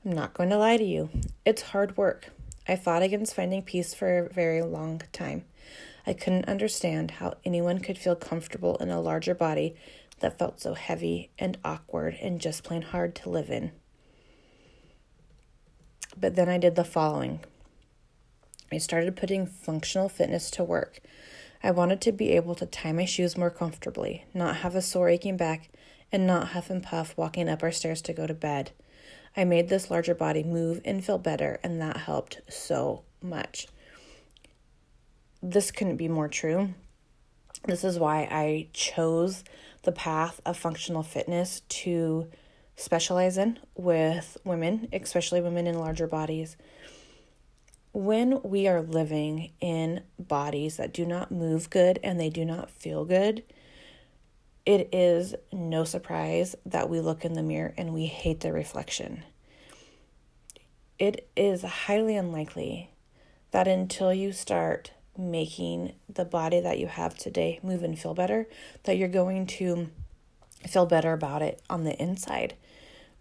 I'm 0.05 0.13
not 0.13 0.33
going 0.33 0.49
to 0.49 0.57
lie 0.57 0.77
to 0.77 0.83
you. 0.85 1.09
It's 1.45 1.61
hard 1.61 1.97
work. 1.97 2.31
I 2.69 2.77
fought 2.77 3.03
against 3.03 3.35
finding 3.35 3.63
peace 3.63 3.93
for 3.93 4.19
a 4.19 4.33
very 4.33 4.61
long 4.61 5.01
time. 5.11 5.43
I 6.07 6.13
couldn't 6.13 6.47
understand 6.47 7.11
how 7.11 7.33
anyone 7.43 7.79
could 7.79 7.97
feel 7.97 8.15
comfortable 8.15 8.77
in 8.77 8.89
a 8.89 9.01
larger 9.01 9.35
body 9.35 9.75
that 10.19 10.39
felt 10.39 10.61
so 10.61 10.73
heavy 10.73 11.31
and 11.37 11.57
awkward 11.63 12.17
and 12.21 12.39
just 12.41 12.63
plain 12.63 12.81
hard 12.81 13.15
to 13.15 13.29
live 13.29 13.49
in. 13.49 13.71
But 16.17 16.35
then 16.35 16.49
I 16.49 16.57
did 16.57 16.75
the 16.75 16.83
following 16.83 17.41
I 18.71 18.77
started 18.79 19.15
putting 19.15 19.45
functional 19.45 20.09
fitness 20.09 20.49
to 20.51 20.63
work. 20.63 20.99
I 21.63 21.71
wanted 21.71 22.01
to 22.01 22.11
be 22.11 22.31
able 22.31 22.55
to 22.55 22.65
tie 22.65 22.91
my 22.91 23.05
shoes 23.05 23.37
more 23.37 23.49
comfortably, 23.49 24.25
not 24.33 24.57
have 24.57 24.75
a 24.75 24.81
sore 24.81 25.09
aching 25.09 25.37
back, 25.37 25.69
and 26.11 26.25
not 26.25 26.49
huff 26.49 26.69
and 26.69 26.81
puff 26.81 27.15
walking 27.15 27.47
up 27.47 27.63
our 27.63 27.71
stairs 27.71 28.01
to 28.03 28.13
go 28.13 28.27
to 28.27 28.33
bed. 28.33 28.71
I 29.37 29.43
made 29.43 29.69
this 29.69 29.91
larger 29.91 30.15
body 30.15 30.43
move 30.43 30.81
and 30.85 31.03
feel 31.03 31.17
better, 31.17 31.59
and 31.63 31.79
that 31.81 31.97
helped 31.97 32.41
so 32.49 33.03
much. 33.21 33.67
This 35.41 35.71
couldn't 35.71 35.97
be 35.97 36.07
more 36.07 36.27
true. 36.27 36.73
This 37.65 37.83
is 37.83 37.99
why 37.99 38.27
I 38.31 38.67
chose 38.73 39.43
the 39.85 39.91
path 39.91 40.41
of 40.45 40.57
functional 40.57 41.03
fitness 41.03 41.61
to 41.69 42.27
specialize 42.75 43.37
in 43.37 43.57
with 43.75 44.37
women, 44.43 44.89
especially 44.91 45.41
women 45.41 45.65
in 45.67 45.79
larger 45.79 46.07
bodies 46.07 46.57
when 47.95 48.41
we 48.43 48.67
are 48.67 48.81
living 48.81 49.53
in 49.61 50.01
bodies 50.19 50.75
that 50.75 50.93
do 50.93 51.05
not 51.05 51.31
move 51.31 51.69
good 51.69 51.97
and 52.03 52.19
they 52.19 52.29
do 52.29 52.43
not 52.43 52.69
feel 52.69 53.05
good, 53.05 53.41
it 54.65 54.89
is 54.93 55.33
no 55.53 55.85
surprise 55.85 56.57
that 56.65 56.89
we 56.89 56.99
look 56.99 57.23
in 57.23 57.35
the 57.35 57.41
mirror 57.41 57.73
and 57.77 57.93
we 57.93 58.05
hate 58.05 58.41
the 58.41 58.51
reflection. 58.51 59.23
It 60.99 61.29
is 61.37 61.61
highly 61.61 62.17
unlikely 62.17 62.91
that 63.51 63.65
until 63.65 64.13
you 64.13 64.33
start 64.33 64.91
making 65.17 65.93
the 66.09 66.25
body 66.25 66.59
that 66.59 66.79
you 66.79 66.87
have 66.87 67.17
today 67.17 67.59
move 67.63 67.83
and 67.83 67.97
feel 67.97 68.13
better, 68.13 68.47
that 68.83 68.97
you're 68.97 69.07
going 69.07 69.45
to 69.45 69.89
feel 70.67 70.85
better 70.85 71.13
about 71.13 71.41
it 71.41 71.61
on 71.69 71.83
the 71.83 72.01
inside. 72.01 72.55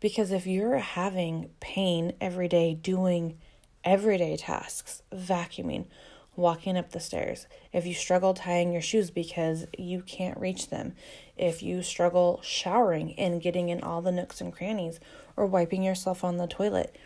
Because 0.01 0.33
if 0.33 0.47
you're 0.47 0.79
having 0.79 1.51
pain 1.61 2.13
every 2.21 2.49
day 2.49 2.75
doing 2.75 3.39
everyday 3.85 4.37
tasks, 4.37 5.03
vacuuming, 5.13 5.87
walking 6.37 6.77
up 6.77 6.91
the 6.91 7.01
stairs, 7.01 7.47
if 7.73 7.87
you 7.87 7.95
struggle 7.95 8.35
tying 8.35 8.73
your 8.73 8.83
shoes 8.83 9.11
because 9.11 9.67
you 9.79 10.03
can't 10.03 10.39
reach 10.39 10.69
them, 10.69 10.95
if 11.37 11.63
you 11.63 11.83
struggle 11.83 12.41
showering 12.43 13.15
and 13.19 13.41
getting 13.41 13.69
in 13.69 13.83
all 13.83 14.03
the 14.03 14.13
nooks 14.13 14.41
and 14.41 14.53
crannies, 14.53 15.01
or 15.37 15.47
wiping 15.47 15.83
yourself 15.83 16.25
on 16.25 16.37
the 16.37 16.47
toilet, 16.47 16.97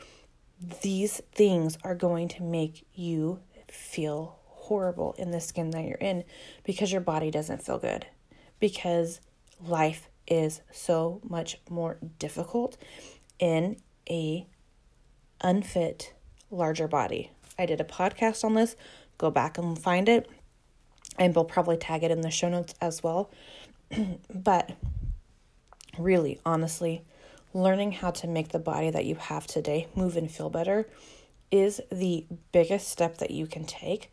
these 0.83 1.23
things 1.33 1.79
are 1.85 1.95
going 1.95 2.29
to 2.29 2.43
make 2.43 2.87
you 2.95 3.41
feel 3.71 4.38
horrible 4.69 5.15
in 5.19 5.31
the 5.31 5.41
skin 5.41 5.71
that 5.71 5.85
you're 5.85 5.97
in 5.97 6.25
because 6.63 6.93
your 6.93 7.01
body 7.01 7.31
doesn't 7.31 7.63
feel 7.63 7.79
good. 7.79 8.07
Because 8.61 9.21
life 9.67 10.09
is 10.27 10.61
so 10.71 11.21
much 11.25 11.59
more 11.71 11.99
difficult 12.19 12.77
in 13.39 13.77
a 14.11 14.47
unfit 15.41 16.13
larger 16.51 16.87
body. 16.87 17.31
I 17.59 17.65
did 17.67 17.81
a 17.81 17.85
podcast 17.85 18.45
on 18.45 18.55
this. 18.55 18.77
Go 19.17 19.31
back 19.31 19.57
and 19.57 19.79
find 19.79 20.09
it. 20.09 20.29
And 21.19 21.35
we'll 21.35 21.45
probably 21.45 21.79
tag 21.79 22.03
it 22.03 22.11
in 22.11 22.21
the 22.21 22.31
show 22.31 22.49
notes 22.49 22.75
as 22.81 23.03
well. 23.03 23.31
but 24.35 24.77
really, 25.99 26.41
honestly, 26.45 27.05
learning 27.55 27.93
how 27.93 28.11
to 28.11 28.27
make 28.27 28.49
the 28.49 28.59
body 28.59 28.91
that 28.91 29.07
you 29.07 29.15
have 29.15 29.47
today 29.47 29.89
move 29.95 30.17
and 30.17 30.31
feel 30.31 30.51
better 30.51 30.87
is 31.51 31.81
the 31.91 32.27
biggest 32.53 32.89
step 32.89 33.19
that 33.19 33.31
you 33.31 33.47
can 33.47 33.65
take 33.65 34.11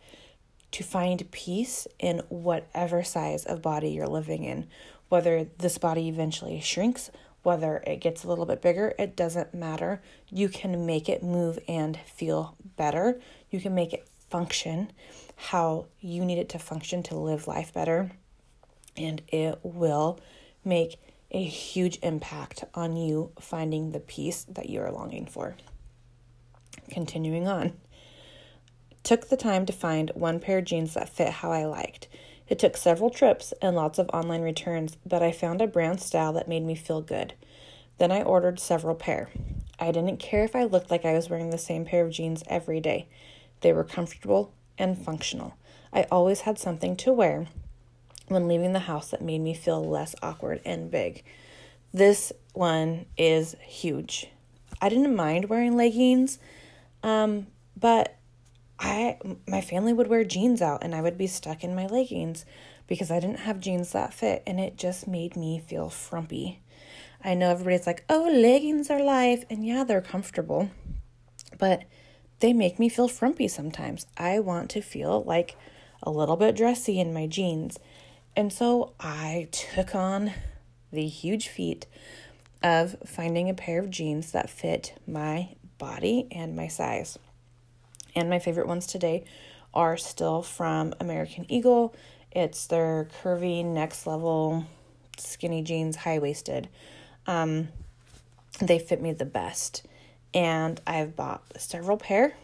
to 0.76 0.84
find 0.84 1.32
peace 1.32 1.88
in 2.00 2.22
whatever 2.28 3.02
size 3.02 3.46
of 3.46 3.62
body 3.62 3.92
you're 3.92 4.06
living 4.06 4.44
in. 4.44 4.68
Whether 5.08 5.48
this 5.58 5.78
body 5.78 6.10
eventually 6.10 6.60
shrinks, 6.60 7.10
whether 7.44 7.82
it 7.88 8.02
gets 8.02 8.26
a 8.26 8.28
little 8.28 8.46
bit 8.46 8.62
bigger, 8.62 8.94
it 9.00 9.16
doesn't 9.16 9.54
matter. 9.54 10.02
You 10.30 10.50
can 10.50 10.86
make 10.86 11.08
it 11.08 11.24
move 11.24 11.60
and 11.70 11.98
feel 12.06 12.58
better. 12.76 13.22
You 13.50 13.62
can 13.62 13.74
make 13.74 13.94
it 13.94 14.06
function 14.30 14.92
how 15.38 15.86
you 16.02 16.26
need 16.26 16.40
it 16.40 16.50
to 16.50 16.60
function 16.60 17.04
to 17.04 17.16
live 17.16 17.48
life 17.48 17.74
better. 17.74 18.12
And 18.98 19.22
it 19.30 19.58
will 19.64 20.20
make 20.66 21.00
a 21.32 21.42
huge 21.42 22.00
impact 22.04 22.66
on 22.74 22.98
you 22.98 23.32
finding 23.40 23.92
the 23.92 24.02
peace 24.02 24.46
that 24.50 24.70
you 24.70 24.82
are 24.82 24.92
longing 24.92 25.26
for. 25.26 25.56
Continuing 26.90 27.48
on. 27.48 27.72
Took 29.06 29.30
the 29.30 29.38
time 29.38 29.68
to 29.68 29.72
find 29.72 30.10
one 30.16 30.40
pair 30.40 30.58
of 30.58 30.66
jeans 30.66 30.96
that 30.96 31.10
fit 31.10 31.30
how 31.30 31.52
I 31.52 31.66
liked. 31.66 32.08
It 32.48 32.58
took 32.58 32.76
several 32.76 33.12
trips 33.12 33.54
and 33.62 33.76
lots 33.76 34.00
of 34.00 34.10
online 34.10 34.42
returns, 34.42 34.98
but 35.06 35.22
I 35.22 35.32
found 35.32 35.62
a 35.62 35.68
brand 35.68 36.02
style 36.02 36.34
that 36.34 36.48
made 36.48 36.64
me 36.64 36.74
feel 36.74 37.02
good. 37.02 37.36
Then 38.00 38.12
I 38.12 38.24
ordered 38.24 38.60
several 38.60 38.96
pair. 38.96 39.30
I 39.78 39.92
didn't 39.92 40.18
care 40.18 40.44
if 40.44 40.56
I 40.56 40.64
looked 40.64 40.90
like 40.90 41.06
I 41.06 41.14
was 41.14 41.30
wearing 41.30 41.52
the 41.52 41.60
same 41.60 41.86
pair 41.86 42.04
of 42.04 42.14
jeans 42.14 42.44
every 42.48 42.80
day. 42.80 43.08
They 43.62 43.74
were 43.74 43.84
comfortable 43.84 44.52
and 44.76 44.98
functional. 44.98 45.54
I 45.94 46.08
always 46.10 46.42
had 46.42 46.58
something 46.58 46.96
to 46.98 47.14
wear 47.14 47.46
when 48.28 48.48
leaving 48.48 48.74
the 48.74 48.80
house 48.80 49.12
that 49.12 49.22
made 49.22 49.42
me 49.42 49.54
feel 49.54 49.84
less 49.84 50.16
awkward 50.24 50.62
and 50.66 50.90
big. 50.90 51.24
This 51.94 52.34
one 52.54 53.06
is 53.20 53.56
huge. 53.62 54.30
I 54.82 54.90
didn't 54.90 55.16
mind 55.16 55.48
wearing 55.48 55.78
leggings, 55.78 56.40
um, 57.04 57.46
but 57.80 58.18
I 58.80 59.18
my 59.48 59.62
family 59.62 59.94
would 59.94 60.08
wear 60.08 60.24
jeans 60.24 60.62
out 60.62 60.84
and 60.84 60.94
I 60.94 61.02
would 61.02 61.18
be 61.18 61.28
stuck 61.28 61.64
in 61.64 61.76
my 61.76 61.88
leggings 61.88 62.46
because 62.88 63.10
I 63.10 63.20
didn't 63.20 63.40
have 63.40 63.60
jeans 63.60 63.92
that 63.94 64.14
fit 64.14 64.44
and 64.46 64.60
it 64.60 64.78
just 64.78 65.08
made 65.08 65.36
me 65.36 65.60
feel 65.60 65.90
frumpy. 65.90 66.62
I 67.24 67.34
know 67.34 67.50
everybody's 67.50 67.88
like, 67.88 68.04
"Oh, 68.10 68.30
leggings 68.32 68.90
are 68.90 69.02
life." 69.02 69.46
And 69.50 69.66
yeah, 69.66 69.84
they're 69.84 70.02
comfortable. 70.02 70.70
But 71.58 71.84
they 72.40 72.54
make 72.54 72.80
me 72.80 72.90
feel 72.90 73.08
frumpy 73.08 73.48
sometimes. 73.48 74.06
I 74.18 74.40
want 74.40 74.70
to 74.72 74.82
feel 74.82 75.24
like 75.24 75.56
a 76.04 76.12
little 76.12 76.36
bit 76.36 76.56
dressy 76.56 77.00
in 77.00 77.14
my 77.14 77.28
jeans. 77.28 77.80
And 78.36 78.52
so 78.52 78.94
I 79.00 79.48
took 79.52 79.96
on 79.96 80.34
the 80.92 81.08
huge 81.08 81.48
feat 81.48 81.88
of 82.62 82.98
finding 83.06 83.50
a 83.50 83.54
pair 83.54 83.80
of 83.80 83.90
jeans 83.90 84.32
that 84.32 84.50
fit 84.50 85.00
my 85.08 85.56
body 85.78 86.28
and 86.32 86.56
my 86.56 86.68
size. 86.68 87.18
And 88.16 88.30
my 88.30 88.40
favorite 88.40 88.68
ones 88.68 88.88
today 88.88 89.26
are 89.74 89.98
still 89.98 90.42
from 90.42 90.94
American 91.00 91.46
Eagle. 91.50 91.94
It's 92.32 92.68
their 92.68 93.10
curvy 93.22 93.64
next 93.64 94.08
level 94.08 94.66
skinny 95.18 95.62
jeans, 95.62 95.96
high 95.96 96.20
waisted. 96.20 96.70
Um, 97.28 97.70
they 98.60 98.80
fit 98.80 99.02
me 99.02 99.14
the 99.14 99.26
best. 99.26 99.86
And 100.34 100.82
I've 100.86 101.16
bought 101.16 101.44
several 101.58 101.98
pair 101.98 102.36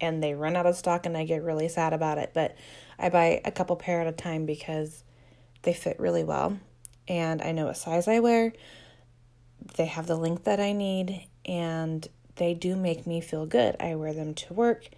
and 0.00 0.22
they 0.22 0.34
run 0.34 0.56
out 0.56 0.66
of 0.66 0.76
stock 0.76 1.06
and 1.06 1.16
I 1.16 1.24
get 1.24 1.42
really 1.42 1.68
sad 1.68 1.92
about 1.92 2.18
it. 2.18 2.32
But 2.34 2.56
I 2.98 3.08
buy 3.10 3.40
a 3.44 3.52
couple 3.52 3.76
pair 3.76 4.00
at 4.00 4.06
a 4.06 4.12
time 4.12 4.44
because 4.44 5.04
they 5.62 5.72
fit 5.72 6.00
really 6.00 6.24
well. 6.24 6.58
And 7.06 7.40
I 7.40 7.52
know 7.52 7.66
what 7.66 7.76
size 7.76 8.08
I 8.08 8.20
wear. 8.20 8.52
They 9.76 9.86
have 9.86 10.06
the 10.06 10.16
length 10.16 10.44
that 10.44 10.60
I 10.60 10.72
need 10.72 11.26
and 11.44 12.06
they 12.38 12.54
do 12.54 12.74
make 12.74 13.06
me 13.06 13.20
feel 13.20 13.46
good. 13.46 13.76
I 13.78 13.94
wear 13.94 14.12
them 14.12 14.34
to 14.34 14.54
work 14.54 14.88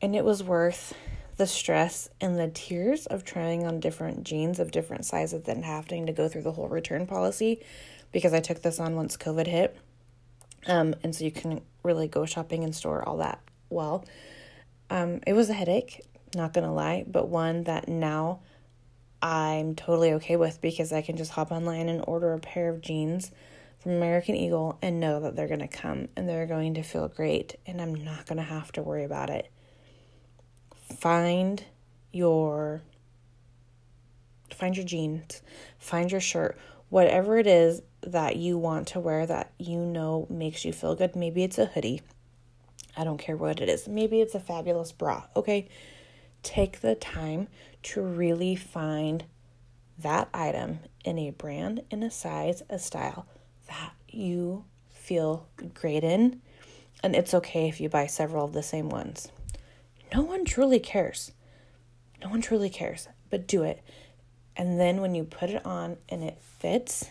and 0.00 0.14
it 0.14 0.24
was 0.24 0.42
worth 0.42 0.94
the 1.36 1.46
stress 1.46 2.08
and 2.20 2.38
the 2.38 2.48
tears 2.48 3.06
of 3.06 3.24
trying 3.24 3.66
on 3.66 3.80
different 3.80 4.24
jeans 4.24 4.58
of 4.58 4.70
different 4.70 5.04
sizes 5.04 5.42
than 5.42 5.62
having 5.62 6.06
to 6.06 6.12
go 6.12 6.28
through 6.28 6.42
the 6.42 6.52
whole 6.52 6.68
return 6.68 7.06
policy 7.06 7.60
because 8.12 8.32
I 8.32 8.40
took 8.40 8.62
this 8.62 8.80
on 8.80 8.96
once 8.96 9.16
COVID 9.16 9.46
hit. 9.46 9.76
Um, 10.66 10.94
and 11.02 11.14
so 11.14 11.24
you 11.24 11.30
can 11.30 11.60
really 11.82 12.08
go 12.08 12.26
shopping 12.26 12.64
and 12.64 12.74
store 12.74 13.06
all 13.06 13.18
that 13.18 13.40
well. 13.70 14.04
Um, 14.90 15.20
it 15.26 15.32
was 15.32 15.50
a 15.50 15.54
headache, 15.54 16.04
not 16.34 16.52
gonna 16.52 16.74
lie, 16.74 17.04
but 17.06 17.28
one 17.28 17.64
that 17.64 17.88
now 17.88 18.40
I'm 19.22 19.74
totally 19.74 20.12
okay 20.14 20.36
with 20.36 20.60
because 20.60 20.92
I 20.92 21.02
can 21.02 21.16
just 21.16 21.32
hop 21.32 21.52
online 21.52 21.88
and 21.88 22.04
order 22.06 22.32
a 22.32 22.38
pair 22.38 22.68
of 22.68 22.80
jeans 22.80 23.30
from 23.88 23.96
American 23.96 24.34
Eagle 24.34 24.78
and 24.82 25.00
know 25.00 25.18
that 25.18 25.34
they're 25.34 25.48
gonna 25.48 25.66
come 25.66 26.08
and 26.14 26.28
they're 26.28 26.44
going 26.44 26.74
to 26.74 26.82
feel 26.82 27.08
great 27.08 27.56
and 27.64 27.80
I'm 27.80 27.94
not 27.94 28.26
gonna 28.26 28.42
have 28.42 28.70
to 28.72 28.82
worry 28.82 29.02
about 29.02 29.30
it. 29.30 29.50
Find 30.98 31.64
your 32.12 32.82
find 34.52 34.76
your 34.76 34.84
jeans, 34.84 35.40
find 35.78 36.12
your 36.12 36.20
shirt, 36.20 36.58
whatever 36.90 37.38
it 37.38 37.46
is 37.46 37.80
that 38.02 38.36
you 38.36 38.58
want 38.58 38.88
to 38.88 39.00
wear 39.00 39.24
that 39.24 39.52
you 39.58 39.78
know 39.78 40.26
makes 40.28 40.66
you 40.66 40.74
feel 40.74 40.94
good. 40.94 41.16
Maybe 41.16 41.42
it's 41.42 41.56
a 41.56 41.64
hoodie. 41.64 42.02
I 42.94 43.04
don't 43.04 43.16
care 43.16 43.38
what 43.38 43.58
it 43.58 43.70
is. 43.70 43.88
Maybe 43.88 44.20
it's 44.20 44.34
a 44.34 44.40
fabulous 44.40 44.92
bra. 44.92 45.22
Okay. 45.34 45.66
Take 46.42 46.82
the 46.82 46.94
time 46.94 47.48
to 47.84 48.02
really 48.02 48.54
find 48.54 49.24
that 49.98 50.28
item 50.34 50.80
in 51.06 51.18
a 51.18 51.30
brand, 51.30 51.84
in 51.90 52.02
a 52.02 52.10
size, 52.10 52.62
a 52.68 52.78
style 52.78 53.26
that 53.68 53.92
you 54.08 54.64
feel 54.90 55.46
great 55.74 56.04
in. 56.04 56.40
And 57.02 57.14
it's 57.14 57.32
okay 57.34 57.68
if 57.68 57.80
you 57.80 57.88
buy 57.88 58.06
several 58.06 58.44
of 58.44 58.52
the 58.52 58.62
same 58.62 58.88
ones. 58.88 59.28
No 60.14 60.22
one 60.22 60.44
truly 60.44 60.80
cares. 60.80 61.32
No 62.20 62.28
one 62.28 62.40
truly 62.40 62.70
cares, 62.70 63.08
but 63.30 63.46
do 63.46 63.62
it. 63.62 63.82
And 64.56 64.80
then 64.80 65.00
when 65.00 65.14
you 65.14 65.22
put 65.22 65.50
it 65.50 65.64
on 65.64 65.96
and 66.08 66.24
it 66.24 66.38
fits 66.40 67.10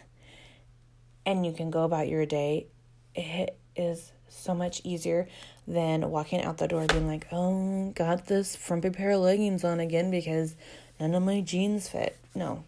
and 1.26 1.46
you 1.46 1.54
can 1.54 1.72
go 1.72 1.86
about 1.86 2.10
your 2.10 2.26
day, 2.26 2.68
it 3.16 3.58
is 3.76 4.12
so 4.28 4.54
much 4.54 4.82
easier 4.84 5.28
than 5.66 6.10
walking 6.12 6.44
out 6.44 6.58
the 6.58 6.68
door 6.68 6.86
being 6.88 7.08
like, 7.08 7.28
oh, 7.32 7.92
got 7.96 8.28
this 8.28 8.56
frumpy 8.56 8.90
pair 8.90 9.12
of 9.12 9.22
leggings 9.22 9.64
on 9.64 9.80
again 9.80 10.12
because 10.12 10.56
none 11.00 11.16
of 11.16 11.24
my 11.24 11.40
jeans 11.40 11.88
fit. 11.88 12.18
No, 12.36 12.66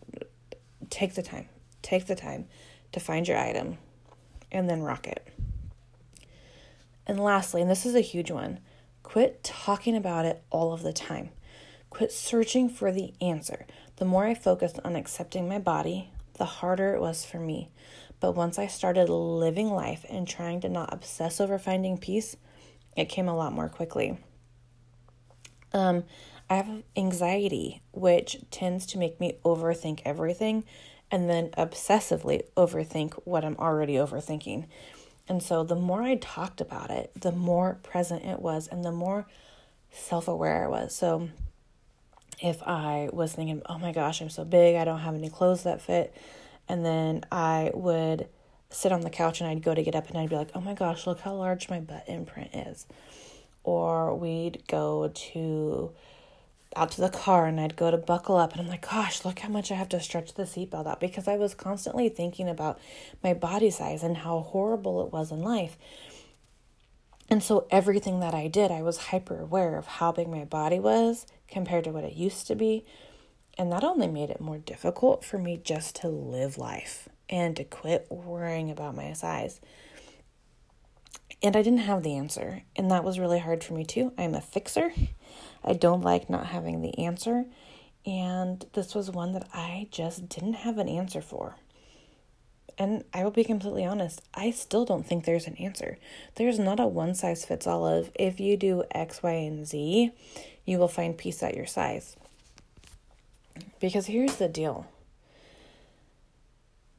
take 0.89 1.15
the 1.15 1.23
time. 1.23 1.49
Take 1.81 2.07
the 2.07 2.15
time 2.15 2.47
to 2.91 2.99
find 2.99 3.27
your 3.27 3.37
item 3.37 3.77
and 4.51 4.69
then 4.69 4.81
rock 4.81 5.07
it. 5.07 5.27
And 7.05 7.19
lastly, 7.19 7.61
and 7.61 7.69
this 7.69 7.85
is 7.85 7.95
a 7.95 8.01
huge 8.01 8.31
one, 8.31 8.59
quit 9.03 9.43
talking 9.43 9.95
about 9.95 10.25
it 10.25 10.43
all 10.49 10.73
of 10.73 10.83
the 10.83 10.93
time. 10.93 11.29
Quit 11.89 12.11
searching 12.11 12.69
for 12.69 12.91
the 12.91 13.13
answer. 13.19 13.65
The 13.95 14.05
more 14.05 14.25
I 14.25 14.35
focused 14.35 14.79
on 14.83 14.95
accepting 14.95 15.49
my 15.49 15.57
body, 15.57 16.11
the 16.37 16.45
harder 16.45 16.93
it 16.93 17.01
was 17.01 17.25
for 17.25 17.39
me. 17.39 17.69
But 18.19 18.33
once 18.33 18.59
I 18.59 18.67
started 18.67 19.09
living 19.09 19.71
life 19.71 20.05
and 20.09 20.27
trying 20.27 20.61
to 20.61 20.69
not 20.69 20.93
obsess 20.93 21.41
over 21.41 21.57
finding 21.57 21.97
peace, 21.97 22.35
it 22.95 23.05
came 23.05 23.27
a 23.27 23.35
lot 23.35 23.53
more 23.53 23.69
quickly. 23.69 24.19
Um, 25.73 26.03
I 26.49 26.55
have 26.55 26.83
anxiety, 26.95 27.81
which 27.91 28.37
tends 28.51 28.85
to 28.87 28.97
make 28.97 29.19
me 29.19 29.37
overthink 29.45 30.01
everything 30.03 30.63
and 31.11 31.29
then 31.29 31.49
obsessively 31.57 32.43
overthink 32.55 33.13
what 33.25 33.43
I'm 33.43 33.57
already 33.57 33.93
overthinking. 33.93 34.65
And 35.27 35.43
so 35.43 35.63
the 35.63 35.75
more 35.75 36.01
I 36.01 36.15
talked 36.15 36.61
about 36.61 36.89
it, 36.89 37.11
the 37.19 37.31
more 37.31 37.77
present 37.83 38.25
it 38.25 38.39
was 38.39 38.67
and 38.67 38.83
the 38.83 38.91
more 38.91 39.27
self 39.91 40.27
aware 40.27 40.65
I 40.65 40.67
was. 40.67 40.95
So 40.95 41.29
if 42.41 42.63
I 42.63 43.09
was 43.11 43.33
thinking, 43.33 43.61
oh 43.67 43.77
my 43.77 43.91
gosh, 43.91 44.21
I'm 44.21 44.29
so 44.29 44.45
big, 44.45 44.75
I 44.75 44.85
don't 44.85 44.99
have 44.99 45.15
any 45.15 45.29
clothes 45.29 45.63
that 45.63 45.81
fit, 45.81 46.15
and 46.67 46.85
then 46.85 47.25
I 47.31 47.71
would 47.73 48.27
sit 48.69 48.91
on 48.91 49.01
the 49.01 49.09
couch 49.09 49.41
and 49.41 49.49
I'd 49.49 49.63
go 49.63 49.73
to 49.73 49.83
get 49.83 49.95
up 49.95 50.09
and 50.09 50.17
I'd 50.17 50.29
be 50.29 50.35
like, 50.35 50.51
oh 50.53 50.61
my 50.61 50.73
gosh, 50.73 51.07
look 51.07 51.19
how 51.21 51.33
large 51.33 51.69
my 51.69 51.79
butt 51.79 52.05
imprint 52.07 52.53
is. 52.53 52.85
Or 53.63 54.15
we'd 54.15 54.63
go 54.67 55.11
to 55.13 55.91
out 56.75 56.91
to 56.91 57.01
the 57.01 57.09
car 57.09 57.45
and 57.45 57.59
I'd 57.59 57.75
go 57.75 57.89
to 57.89 57.97
buckle 57.97 58.37
up 58.37 58.51
and 58.51 58.61
I'm 58.61 58.67
like, 58.67 58.89
gosh, 58.89 59.25
look 59.25 59.39
how 59.39 59.49
much 59.49 59.71
I 59.71 59.75
have 59.75 59.89
to 59.89 59.99
stretch 59.99 60.33
the 60.33 60.43
seatbelt 60.43 60.87
out 60.87 60.99
because 60.99 61.27
I 61.27 61.35
was 61.35 61.55
constantly 61.55 62.09
thinking 62.09 62.47
about 62.47 62.79
my 63.23 63.33
body 63.33 63.71
size 63.71 64.03
and 64.03 64.17
how 64.17 64.41
horrible 64.41 65.03
it 65.03 65.11
was 65.11 65.31
in 65.31 65.41
life. 65.41 65.77
And 67.29 67.43
so 67.43 67.67
everything 67.69 68.19
that 68.19 68.33
I 68.33 68.47
did, 68.47 68.71
I 68.71 68.81
was 68.81 68.97
hyper 68.97 69.39
aware 69.39 69.77
of 69.77 69.85
how 69.85 70.11
big 70.11 70.27
my 70.27 70.45
body 70.45 70.79
was 70.79 71.27
compared 71.47 71.83
to 71.83 71.91
what 71.91 72.03
it 72.03 72.13
used 72.13 72.47
to 72.47 72.55
be. 72.55 72.85
And 73.57 73.71
that 73.71 73.83
only 73.83 74.07
made 74.07 74.29
it 74.29 74.41
more 74.41 74.57
difficult 74.57 75.23
for 75.23 75.37
me 75.37 75.59
just 75.63 75.95
to 75.97 76.07
live 76.07 76.57
life 76.57 77.09
and 77.29 77.55
to 77.57 77.63
quit 77.63 78.07
worrying 78.09 78.71
about 78.71 78.95
my 78.95 79.13
size. 79.13 79.59
And 81.41 81.55
I 81.55 81.61
didn't 81.61 81.79
have 81.79 82.03
the 82.03 82.15
answer. 82.15 82.63
And 82.75 82.89
that 82.89 83.03
was 83.03 83.19
really 83.19 83.39
hard 83.39 83.63
for 83.63 83.73
me 83.73 83.85
too. 83.85 84.13
I'm 84.17 84.33
a 84.33 84.41
fixer. 84.41 84.91
I 85.63 85.73
don't 85.73 86.01
like 86.01 86.29
not 86.29 86.47
having 86.47 86.81
the 86.81 86.97
answer. 86.99 87.45
And 88.05 88.65
this 88.73 88.95
was 88.95 89.11
one 89.11 89.33
that 89.33 89.47
I 89.53 89.87
just 89.91 90.29
didn't 90.29 90.53
have 90.53 90.77
an 90.77 90.89
answer 90.89 91.21
for. 91.21 91.55
And 92.77 93.03
I 93.13 93.25
will 93.25 93.31
be 93.31 93.43
completely 93.43 93.85
honest, 93.85 94.21
I 94.33 94.51
still 94.51 94.85
don't 94.85 95.05
think 95.05 95.25
there's 95.25 95.47
an 95.47 95.57
answer. 95.57 95.97
There's 96.35 96.57
not 96.57 96.79
a 96.79 96.87
one 96.87 97.13
size 97.13 97.43
fits 97.43 97.67
all 97.67 97.85
of 97.85 98.09
if 98.15 98.39
you 98.39 98.55
do 98.55 98.83
X, 98.91 99.21
Y, 99.21 99.31
and 99.31 99.67
Z, 99.67 100.11
you 100.65 100.77
will 100.77 100.87
find 100.87 101.17
peace 101.17 101.43
at 101.43 101.55
your 101.55 101.65
size. 101.65 102.15
Because 103.81 104.05
here's 104.05 104.37
the 104.37 104.47
deal 104.47 104.87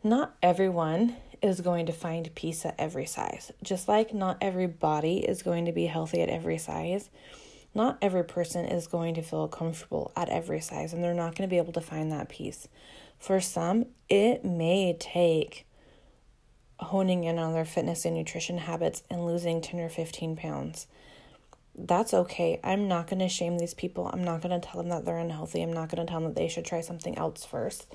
not 0.03 0.35
everyone 0.43 1.17
is 1.43 1.61
going 1.61 1.87
to 1.87 1.93
find 1.93 2.35
peace 2.35 2.65
at 2.65 2.75
every 2.79 3.07
size. 3.07 3.53
Just 3.63 3.89
like 3.89 4.15
not 4.15 4.39
every 4.41 4.67
body 4.67 5.19
is 5.19 5.43
going 5.43 5.65
to 5.67 5.73
be 5.73 5.87
healthy 5.87 6.21
at 6.21 6.29
every 6.29 6.59
size, 6.59 7.09
not 7.75 7.99
every 8.03 8.25
person 8.25 8.65
is 8.65 8.87
going 8.87 9.15
to 9.15 9.23
feel 9.23 9.49
comfortable 9.49 10.13
at 10.17 10.29
every 10.29 10.61
size 10.61 10.93
and 10.93 11.03
they're 11.03 11.15
not 11.15 11.37
going 11.37 11.49
to 11.49 11.53
be 11.53 11.59
able 11.59 11.73
to 11.73 11.81
find 11.81 12.11
that 12.11 12.29
peace. 12.29 12.69
For 13.19 13.41
some, 13.41 13.87
it 14.09 14.45
may 14.45 14.97
take 14.99 15.67
honing 16.79 17.25
in 17.25 17.39
on 17.39 17.53
their 17.53 17.65
fitness 17.65 18.05
and 18.05 18.17
nutrition 18.17 18.59
habits 18.59 19.03
and 19.11 19.27
losing 19.27 19.61
10 19.61 19.81
or 19.81 19.89
15 19.89 20.37
pounds. 20.37 20.87
That's 21.77 22.13
okay. 22.13 22.59
I'm 22.65 22.89
not 22.89 23.07
going 23.07 23.21
to 23.21 23.29
shame 23.29 23.59
these 23.59 23.75
people. 23.75 24.11
I'm 24.13 24.25
not 24.25 24.43
going 24.43 24.59
to 24.59 24.67
tell 24.67 24.81
them 24.81 24.91
that 24.91 25.05
they're 25.05 25.19
unhealthy. 25.19 25.63
I'm 25.63 25.73
not 25.73 25.89
going 25.91 26.05
to 26.05 26.11
tell 26.11 26.21
them 26.21 26.31
that 26.31 26.41
they 26.41 26.49
should 26.49 26.65
try 26.65 26.81
something 26.81 27.17
else 27.17 27.45
first. 27.45 27.87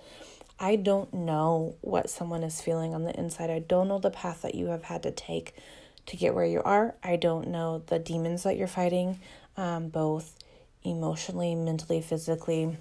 I 0.59 0.77
don't 0.77 1.13
know 1.13 1.75
what 1.81 2.09
someone 2.09 2.43
is 2.43 2.61
feeling 2.61 2.93
on 2.93 3.03
the 3.03 3.17
inside. 3.19 3.49
I 3.49 3.59
don't 3.59 3.89
know 3.89 3.99
the 3.99 4.09
path 4.09 4.43
that 4.43 4.55
you 4.55 4.67
have 4.67 4.83
had 4.83 5.03
to 5.03 5.11
take 5.11 5.55
to 6.05 6.15
get 6.15 6.33
where 6.33 6.45
you 6.45 6.61
are. 6.63 6.95
I 7.03 7.17
don't 7.17 7.49
know 7.49 7.83
the 7.87 7.99
demons 7.99 8.43
that 8.43 8.57
you're 8.57 8.67
fighting, 8.67 9.19
um, 9.57 9.89
both 9.89 10.37
emotionally, 10.83 11.55
mentally, 11.55 12.01
physically, 12.01 12.77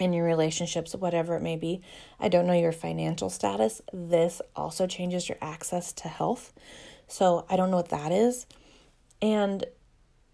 in 0.00 0.12
your 0.12 0.24
relationships, 0.26 0.94
whatever 0.94 1.36
it 1.36 1.42
may 1.42 1.56
be. 1.56 1.80
I 2.18 2.28
don't 2.28 2.46
know 2.46 2.52
your 2.52 2.72
financial 2.72 3.30
status. 3.30 3.80
This 3.92 4.42
also 4.56 4.86
changes 4.86 5.28
your 5.28 5.38
access 5.40 5.92
to 5.94 6.08
health. 6.08 6.52
So 7.06 7.46
I 7.48 7.56
don't 7.56 7.70
know 7.70 7.76
what 7.76 7.90
that 7.90 8.10
is. 8.10 8.46
And 9.22 9.64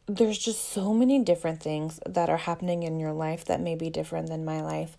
there's 0.07 0.39
just 0.39 0.71
so 0.71 0.95
many 0.95 1.23
different 1.23 1.63
things 1.63 2.01
that 2.07 2.31
are 2.31 2.39
happening 2.39 2.83
in 2.83 2.99
your 2.99 3.13
life 3.13 3.45
that 3.47 3.61
may 3.61 3.75
be 3.75 3.91
different 3.91 4.29
than 4.29 4.45
my 4.45 4.63
life. 4.63 4.97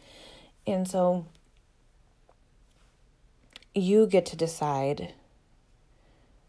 And 0.67 0.87
so 0.87 1.25
you 3.73 4.05
get 4.05 4.25
to 4.27 4.35
decide 4.35 5.13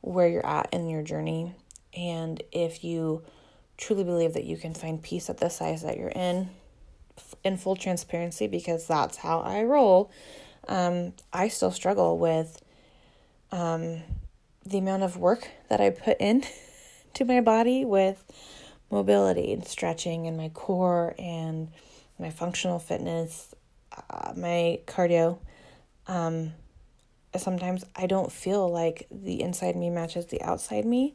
where 0.01 0.29
you're 0.29 0.47
at 0.47 0.69
in 0.73 0.89
your 0.89 1.03
journey 1.03 1.55
and 1.95 2.43
if 2.51 2.83
you 2.83 3.23
truly 3.83 4.05
believe 4.05 4.35
that 4.35 4.45
you 4.45 4.57
can 4.57 4.75
find 4.75 5.03
peace 5.03 5.29
at 5.29 5.39
the 5.39 5.49
size 5.49 5.83
that 5.83 5.99
you're 5.99 6.09
in 6.09 6.51
in 7.45 7.57
full 7.57 7.77
transparency 7.77 8.47
because 8.47 8.87
that's 8.87 9.17
how 9.17 9.41
I 9.41 9.65
roll. 9.65 10.11
Um, 10.69 11.13
I 11.33 11.49
still 11.49 11.73
struggle 11.73 12.17
with 12.17 12.63
um, 13.51 14.03
the 14.65 14.79
amount 14.79 15.03
of 15.03 15.17
work 15.17 15.49
that 15.69 15.81
I 15.81 15.91
put 15.91 16.19
in 16.21 16.45
to 17.15 17.25
my 17.25 17.41
body 17.41 17.85
with 17.85 18.25
mobility 18.91 19.53
and 19.53 19.67
stretching 19.67 20.27
and 20.27 20.37
my 20.37 20.51
core 20.51 21.15
and 21.19 21.69
my 22.19 22.31
functional 22.31 22.79
fitness 22.79 23.53
uh, 24.11 24.33
my 24.37 24.81
cardio, 24.87 25.39
um, 26.07 26.53
sometimes 27.37 27.85
I 27.97 28.07
don't 28.07 28.31
feel 28.31 28.71
like 28.71 29.07
the 29.11 29.43
inside 29.43 29.77
me 29.77 29.91
matches 29.91 30.27
the 30.27 30.41
outside 30.43 30.85
me. 30.85 31.15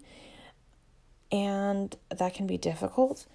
And 1.32 1.96
that 2.10 2.34
can 2.34 2.48
be 2.48 2.58
difficult. 2.58 3.26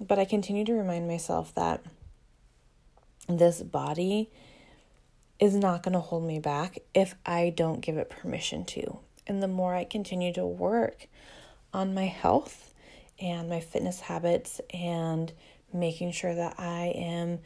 But 0.00 0.18
I 0.18 0.24
continue 0.24 0.64
to 0.64 0.74
remind 0.74 1.08
myself 1.08 1.54
that 1.54 1.82
this 3.28 3.62
body 3.62 4.30
is 5.38 5.54
not 5.54 5.82
going 5.82 5.92
to 5.92 6.00
hold 6.00 6.24
me 6.24 6.38
back 6.38 6.78
if 6.94 7.14
I 7.24 7.52
don't 7.54 7.80
give 7.80 7.96
it 7.96 8.10
permission 8.10 8.64
to. 8.66 8.98
And 9.26 9.42
the 9.42 9.48
more 9.48 9.74
I 9.74 9.84
continue 9.84 10.32
to 10.32 10.46
work 10.46 11.06
on 11.72 11.94
my 11.94 12.06
health 12.06 12.72
and 13.20 13.48
my 13.48 13.60
fitness 13.60 14.00
habits 14.00 14.60
and 14.72 15.32
making 15.72 16.12
sure 16.12 16.34
that 16.34 16.54
I 16.58 16.92
am 16.96 17.40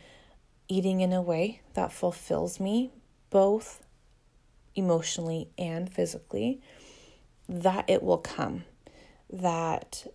eating 0.69 1.01
in 1.01 1.13
a 1.13 1.21
way 1.21 1.61
that 1.75 1.93
fulfills 1.93 2.61
me 2.61 2.91
both 3.31 3.83
emotionally 4.75 5.49
and 5.59 5.93
physically, 5.93 6.61
that 7.49 7.85
it 7.89 8.03
will 8.03 8.19
come. 8.19 8.65
That 9.33 10.07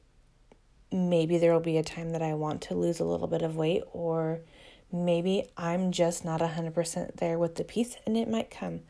maybe 0.91 1.37
there 1.37 1.51
will 1.51 1.59
be 1.59 1.77
a 1.77 1.83
time 1.83 2.11
that 2.11 2.21
I 2.21 2.35
want 2.35 2.61
to 2.63 2.75
lose 2.75 2.99
a 2.99 3.05
little 3.05 3.27
bit 3.27 3.41
of 3.41 3.55
weight, 3.57 3.83
or 3.91 4.39
maybe 4.91 5.49
I'm 5.57 5.91
just 5.91 6.23
not 6.23 6.39
100% 6.39 7.15
there 7.17 7.37
with 7.37 7.55
the 7.55 7.63
peace 7.63 7.97
and 8.05 8.15
it 8.15 8.29
might 8.29 8.51
come. 8.51 8.81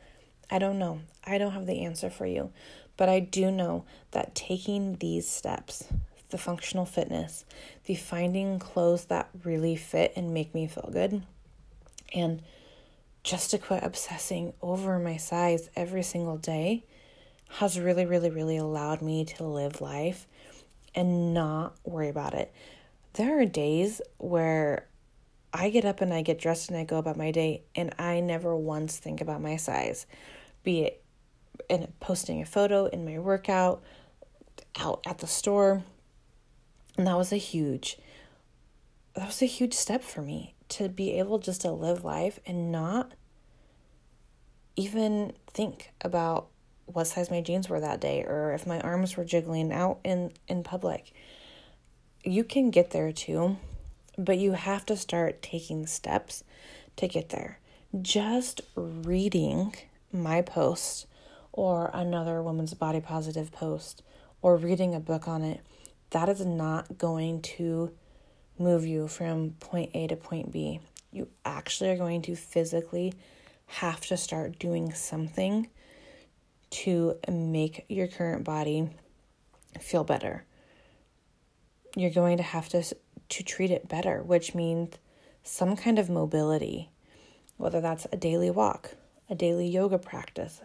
I 0.49 0.59
don't 0.59 0.77
know. 0.77 0.99
I 1.25 1.37
don't 1.37 1.53
have 1.53 1.65
the 1.65 1.83
answer 1.83 2.09
for 2.09 2.25
you. 2.25 2.51
But 2.97 3.09
I 3.09 3.19
do 3.19 3.51
know 3.51 3.85
that 4.11 4.35
taking 4.35 4.95
these 4.95 5.29
steps, 5.29 5.85
the 6.29 6.37
functional 6.37 6.85
fitness, 6.85 7.45
the 7.85 7.95
finding 7.95 8.59
clothes 8.59 9.05
that 9.05 9.29
really 9.43 9.75
fit 9.75 10.13
and 10.15 10.33
make 10.33 10.53
me 10.53 10.67
feel 10.67 10.89
good, 10.91 11.23
and 12.13 12.41
just 13.23 13.51
to 13.51 13.57
quit 13.57 13.83
obsessing 13.83 14.53
over 14.61 14.99
my 14.99 15.17
size 15.17 15.69
every 15.75 16.03
single 16.03 16.37
day 16.37 16.85
has 17.49 17.79
really, 17.79 18.05
really, 18.05 18.29
really 18.29 18.57
allowed 18.57 19.01
me 19.01 19.25
to 19.25 19.43
live 19.43 19.81
life 19.81 20.27
and 20.93 21.33
not 21.33 21.75
worry 21.83 22.09
about 22.09 22.33
it. 22.33 22.53
There 23.13 23.39
are 23.41 23.45
days 23.45 24.01
where 24.17 24.87
I 25.53 25.69
get 25.69 25.85
up 25.85 26.01
and 26.01 26.13
I 26.13 26.21
get 26.21 26.39
dressed 26.39 26.69
and 26.69 26.77
I 26.77 26.83
go 26.83 26.97
about 26.97 27.17
my 27.17 27.31
day 27.31 27.63
and 27.75 27.93
I 27.97 28.19
never 28.19 28.55
once 28.55 28.97
think 28.97 29.21
about 29.21 29.41
my 29.41 29.55
size, 29.55 30.05
be 30.63 30.81
it 30.81 31.03
in 31.69 31.91
posting 31.99 32.41
a 32.41 32.45
photo 32.45 32.85
in 32.85 33.05
my 33.05 33.19
workout, 33.19 33.83
out 34.79 35.01
at 35.05 35.19
the 35.19 35.27
store. 35.27 35.83
And 36.97 37.07
that 37.07 37.17
was 37.17 37.31
a 37.31 37.37
huge 37.37 37.97
that 39.17 39.25
was 39.25 39.41
a 39.41 39.47
huge 39.47 39.73
step 39.73 40.03
for 40.03 40.21
me 40.21 40.53
to 40.69 40.87
be 40.87 41.13
able 41.17 41.39
just 41.39 41.61
to 41.61 41.71
live 41.71 42.03
life 42.03 42.39
and 42.45 42.71
not 42.71 43.13
even 44.75 45.33
think 45.47 45.91
about 46.01 46.49
what 46.87 47.05
size 47.05 47.29
my 47.29 47.41
jeans 47.41 47.69
were 47.69 47.79
that 47.79 48.01
day 48.01 48.23
or 48.23 48.53
if 48.53 48.65
my 48.65 48.79
arms 48.81 49.15
were 49.15 49.25
jiggling 49.25 49.71
out 49.71 49.99
in 50.03 50.31
in 50.47 50.63
public. 50.63 51.11
You 52.23 52.43
can 52.43 52.71
get 52.71 52.91
there 52.91 53.11
too, 53.11 53.57
but 54.17 54.37
you 54.37 54.53
have 54.53 54.85
to 54.87 54.97
start 54.97 55.41
taking 55.41 55.85
steps 55.85 56.43
to 56.95 57.07
get 57.07 57.29
there. 57.29 57.59
Just 58.01 58.61
reading 58.75 59.75
my 60.11 60.41
post 60.41 61.05
or 61.51 61.89
another 61.93 62.41
woman's 62.41 62.73
body 62.73 62.99
positive 62.99 63.51
post 63.51 64.03
or 64.41 64.57
reading 64.57 64.93
a 64.93 64.99
book 64.99 65.27
on 65.27 65.41
it, 65.41 65.61
that 66.11 66.29
is 66.29 66.45
not 66.45 66.97
going 66.97 67.41
to 67.41 67.91
move 68.57 68.85
you 68.85 69.07
from 69.07 69.51
point 69.59 69.91
A 69.93 70.07
to 70.07 70.15
point 70.15 70.51
B. 70.51 70.79
You 71.11 71.27
actually 71.45 71.91
are 71.91 71.97
going 71.97 72.21
to 72.23 72.35
physically 72.35 73.13
have 73.67 74.01
to 74.07 74.17
start 74.17 74.59
doing 74.59 74.93
something 74.93 75.67
to 76.69 77.15
make 77.29 77.85
your 77.89 78.07
current 78.07 78.43
body 78.43 78.89
feel 79.79 80.03
better. 80.03 80.45
You're 81.95 82.11
going 82.11 82.37
to 82.37 82.43
have 82.43 82.69
to 82.69 82.83
to 83.29 83.43
treat 83.43 83.71
it 83.71 83.89
better, 83.89 84.23
which 84.23 84.55
means 84.55 84.95
some 85.43 85.75
kind 85.75 85.99
of 85.99 86.09
mobility, 86.09 86.89
whether 87.57 87.81
that's 87.81 88.07
a 88.11 88.17
daily 88.17 88.49
walk, 88.49 88.91
a 89.29 89.35
daily 89.35 89.67
yoga 89.67 89.97
practice, 89.97 90.61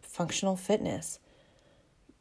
functional 0.00 0.56
fitness. 0.56 1.18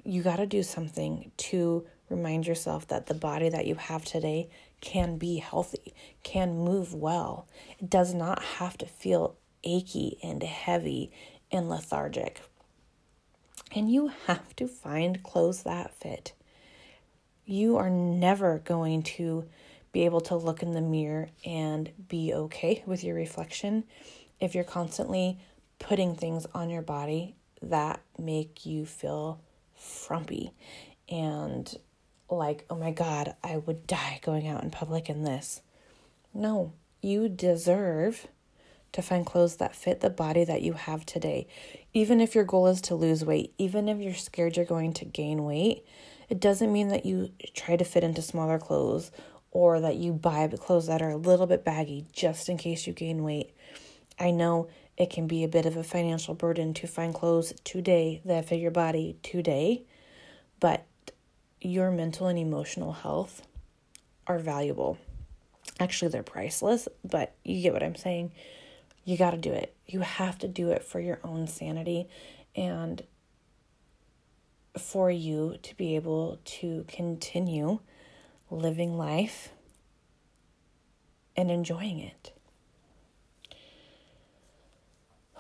You 0.04 0.24
got 0.24 0.38
to 0.38 0.46
do 0.46 0.64
something 0.64 1.32
to 1.38 1.86
remind 2.10 2.48
yourself 2.48 2.88
that 2.88 3.08
the 3.08 3.14
body 3.14 3.50
that 3.50 3.68
you 3.68 3.76
have 3.76 4.06
today 4.06 4.50
can 4.80 5.18
be 5.18 5.38
healthy, 5.38 5.94
can 6.24 6.58
move 6.58 6.94
well. 6.94 7.48
It 7.80 7.90
does 7.90 8.14
not 8.14 8.42
have 8.44 8.78
to 8.80 8.86
feel 8.86 9.36
achy 9.64 10.18
and 10.24 10.42
heavy 10.42 11.12
and 11.52 11.70
lethargic. 11.70 12.42
And 13.76 13.92
you 13.92 14.12
have 14.26 14.56
to 14.58 14.68
find 14.68 15.24
clothes 15.24 15.64
that 15.64 15.94
fit. 15.94 16.34
You 17.46 17.78
are 17.78 17.90
never 17.90 18.60
going 18.60 19.04
to 19.04 19.46
be 19.92 20.06
able 20.06 20.22
to 20.22 20.36
look 20.36 20.62
in 20.62 20.74
the 20.74 20.82
mirror 20.82 21.30
and 21.46 21.92
be 22.08 22.34
okay 22.34 22.84
with 22.86 23.04
your 23.04 23.16
reflection 23.16 23.84
if 24.40 24.54
you're 24.54 24.64
constantly 24.64 25.40
putting 25.80 26.16
things 26.16 26.46
on 26.54 26.70
your 26.70 26.82
body 26.82 27.36
that 27.62 28.02
make 28.18 28.66
you 28.66 28.86
feel 28.86 29.40
frumpy 29.76 30.52
and 31.10 31.78
like, 32.30 32.66
oh 32.70 32.76
my 32.76 32.92
God, 32.92 33.36
I 33.44 33.58
would 33.58 33.88
die 33.88 34.20
going 34.22 34.48
out 34.48 34.64
in 34.64 34.72
public 34.72 35.10
in 35.10 35.24
this. 35.24 35.62
No, 36.34 36.74
you 37.02 37.30
deserve 37.30 38.28
to 38.98 39.02
find 39.04 39.28
clothes 39.28 39.58
that 39.58 39.76
fit 39.76 40.00
the 40.00 40.10
body 40.10 40.44
that 40.44 40.64
you 40.64 40.74
have 40.74 41.06
today. 41.06 41.46
Even 41.94 42.20
if 42.20 42.34
your 42.34 42.44
goal 42.44 42.66
is 42.66 42.82
to 42.82 42.96
lose 42.96 43.24
weight, 43.24 43.54
even 43.60 43.88
if 43.88 44.00
you're 44.00 44.16
scared 44.16 44.58
you're 44.58 44.66
going 44.66 44.92
to 44.92 45.06
gain 45.06 45.46
weight, 45.46 45.86
it 46.30 46.40
doesn't 46.40 46.74
mean 46.74 46.88
that 46.88 47.06
you 47.06 47.32
try 47.54 47.76
to 47.76 47.86
fit 47.86 48.04
into 48.04 48.24
smaller 48.24 48.58
clothes 48.58 49.12
or 49.52 49.80
that 49.82 49.98
you 49.98 50.14
buy 50.14 50.48
clothes 50.48 50.88
that 50.88 51.04
are 51.04 51.12
a 51.12 51.16
little 51.16 51.46
bit 51.46 51.64
baggy 51.64 52.08
just 52.12 52.50
in 52.50 52.58
case 52.58 52.88
you 52.88 52.94
gain 52.94 53.22
weight. 53.22 53.52
I 54.20 54.32
know 54.32 54.68
it 54.98 55.12
can 55.12 55.28
be 55.28 55.44
a 55.44 55.48
bit 55.48 55.68
of 55.68 55.78
a 55.78 55.84
financial 55.84 56.34
burden 56.34 56.74
to 56.74 56.88
find 56.88 57.14
clothes 57.14 57.54
today 57.64 58.20
that 58.26 58.46
fit 58.46 58.60
your 58.60 58.72
body 58.72 59.16
today, 59.22 59.84
but 60.60 60.88
your 61.62 61.92
mental 61.92 62.26
and 62.26 62.40
emotional 62.40 62.94
health 62.94 63.46
are 64.26 64.40
valuable. 64.40 64.98
Actually, 65.80 66.10
they're 66.10 66.24
priceless, 66.24 66.88
but 67.04 67.36
you 67.44 67.62
get 67.62 67.74
what 67.74 67.84
I'm 67.84 67.96
saying 67.96 68.32
you 69.08 69.16
got 69.16 69.32
to 69.32 69.38
do 69.38 69.54
it. 69.54 69.74
You 69.86 70.02
have 70.02 70.38
to 70.40 70.50
do 70.50 70.72
it 70.72 70.84
for 70.84 71.00
your 71.00 71.22
own 71.24 71.48
sanity 71.48 72.10
and 72.58 73.02
for 74.78 75.10
you 75.10 75.56
to 75.64 75.74
be 75.78 75.96
able 75.96 76.40
to 76.44 76.84
continue 76.90 77.80
living 78.50 78.98
life 78.98 79.54
and 81.38 81.50
enjoying 81.50 82.00
it. 82.00 82.34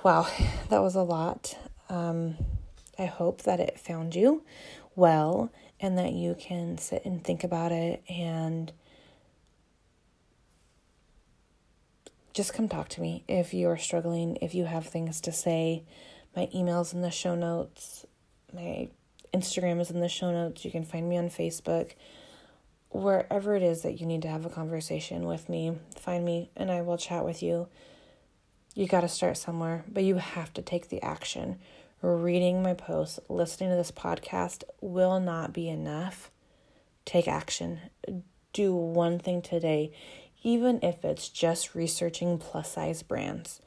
Wow, 0.01 0.27
that 0.69 0.81
was 0.81 0.95
a 0.95 1.03
lot. 1.03 1.57
Um, 1.89 2.37
I 2.97 3.03
hope 3.03 3.41
that 3.41 3.59
it 3.59 3.77
found 3.77 4.15
you 4.15 4.45
well 4.95 5.51
and 5.81 5.97
that 5.97 6.13
you 6.13 6.37
can 6.39 6.77
sit 6.77 7.03
and 7.03 7.21
think 7.21 7.43
about 7.43 7.73
it 7.73 8.01
and 8.07 8.71
just 12.37 12.53
come 12.53 12.69
talk 12.69 12.87
to 12.87 13.01
me 13.01 13.23
if 13.27 13.51
you 13.51 13.67
are 13.67 13.77
struggling, 13.77 14.37
if 14.43 14.53
you 14.53 14.65
have 14.65 14.85
things 14.85 15.19
to 15.21 15.31
say. 15.31 15.83
My 16.35 16.47
email's 16.53 16.93
in 16.93 17.01
the 17.01 17.09
show 17.09 17.33
notes. 17.33 18.05
My 18.53 18.89
Instagram 19.33 19.81
is 19.81 19.89
in 19.89 20.01
the 20.01 20.07
show 20.07 20.31
notes. 20.31 20.63
You 20.63 20.69
can 20.69 20.85
find 20.85 21.09
me 21.09 21.17
on 21.17 21.29
Facebook. 21.29 21.93
Wherever 22.89 23.55
it 23.55 23.63
is 23.63 23.81
that 23.81 23.99
you 23.99 24.05
need 24.05 24.21
to 24.21 24.27
have 24.27 24.45
a 24.45 24.51
conversation 24.51 25.25
with 25.25 25.49
me, 25.49 25.79
find 25.97 26.23
me 26.23 26.51
and 26.55 26.69
I 26.69 26.83
will 26.83 26.97
chat 26.97 27.25
with 27.25 27.41
you. 27.41 27.69
You 28.75 28.85
got 28.85 29.01
to 29.01 29.09
start 29.09 29.37
somewhere, 29.37 29.83
but 29.87 30.03
you 30.03 30.17
have 30.17 30.53
to 30.53 30.61
take 30.61 30.89
the 30.89 31.01
action. 31.01 31.57
Reading 32.03 32.61
my 32.61 32.75
posts, 32.75 33.19
listening 33.29 33.71
to 33.71 33.75
this 33.75 33.91
podcast 33.91 34.63
will 34.79 35.19
not 35.19 35.53
be 35.53 35.67
enough. 35.67 36.29
Take 37.03 37.27
action. 37.27 37.79
Do 38.53 38.75
one 38.75 39.17
thing 39.17 39.41
today 39.41 39.91
even 40.43 40.79
if 40.81 41.03
it's 41.03 41.29
just 41.29 41.75
researching 41.75 42.37
plus 42.37 42.71
size 42.71 43.03
brands. 43.03 43.61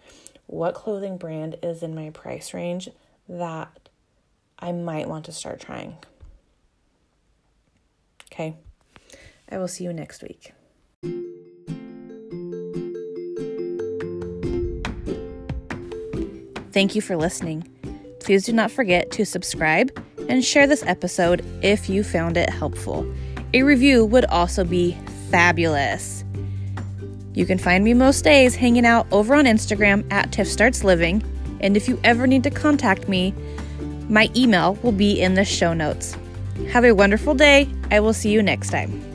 What 0.46 0.74
clothing 0.74 1.16
brand 1.16 1.56
is 1.62 1.82
in 1.82 1.94
my 1.94 2.10
price 2.10 2.52
range 2.52 2.88
that 3.28 3.88
I 4.58 4.72
might 4.72 5.08
want 5.08 5.24
to 5.26 5.32
start 5.32 5.60
trying? 5.60 5.96
Okay. 8.32 8.56
I 9.50 9.58
will 9.58 9.68
see 9.68 9.84
you 9.84 9.92
next 9.92 10.22
week. 10.22 10.52
Thank 16.72 16.94
you 16.94 17.02
for 17.02 17.16
listening. 17.16 17.68
Please 18.20 18.44
do 18.44 18.52
not 18.52 18.70
forget 18.70 19.10
to 19.12 19.26
subscribe 19.26 19.90
and 20.28 20.44
share 20.44 20.66
this 20.66 20.84
episode 20.84 21.44
if 21.62 21.88
you 21.88 22.04
found 22.04 22.36
it 22.36 22.48
helpful. 22.48 23.10
A 23.54 23.62
review 23.62 24.04
would 24.04 24.24
also 24.26 24.64
be 24.64 24.96
fabulous. 25.30 26.24
You 27.40 27.46
can 27.46 27.56
find 27.56 27.82
me 27.82 27.94
most 27.94 28.22
days 28.22 28.54
hanging 28.54 28.84
out 28.84 29.06
over 29.10 29.34
on 29.34 29.46
Instagram 29.46 30.04
at 30.12 30.30
Tiff 30.30 30.46
Starts 30.46 30.84
Living, 30.84 31.22
and 31.62 31.74
if 31.74 31.88
you 31.88 31.98
ever 32.04 32.26
need 32.26 32.42
to 32.42 32.50
contact 32.50 33.08
me, 33.08 33.32
my 34.10 34.28
email 34.36 34.74
will 34.82 34.92
be 34.92 35.18
in 35.18 35.32
the 35.32 35.44
show 35.46 35.72
notes. 35.72 36.18
Have 36.68 36.84
a 36.84 36.92
wonderful 36.92 37.34
day. 37.34 37.66
I 37.90 38.00
will 38.00 38.12
see 38.12 38.30
you 38.30 38.42
next 38.42 38.68
time. 38.68 39.09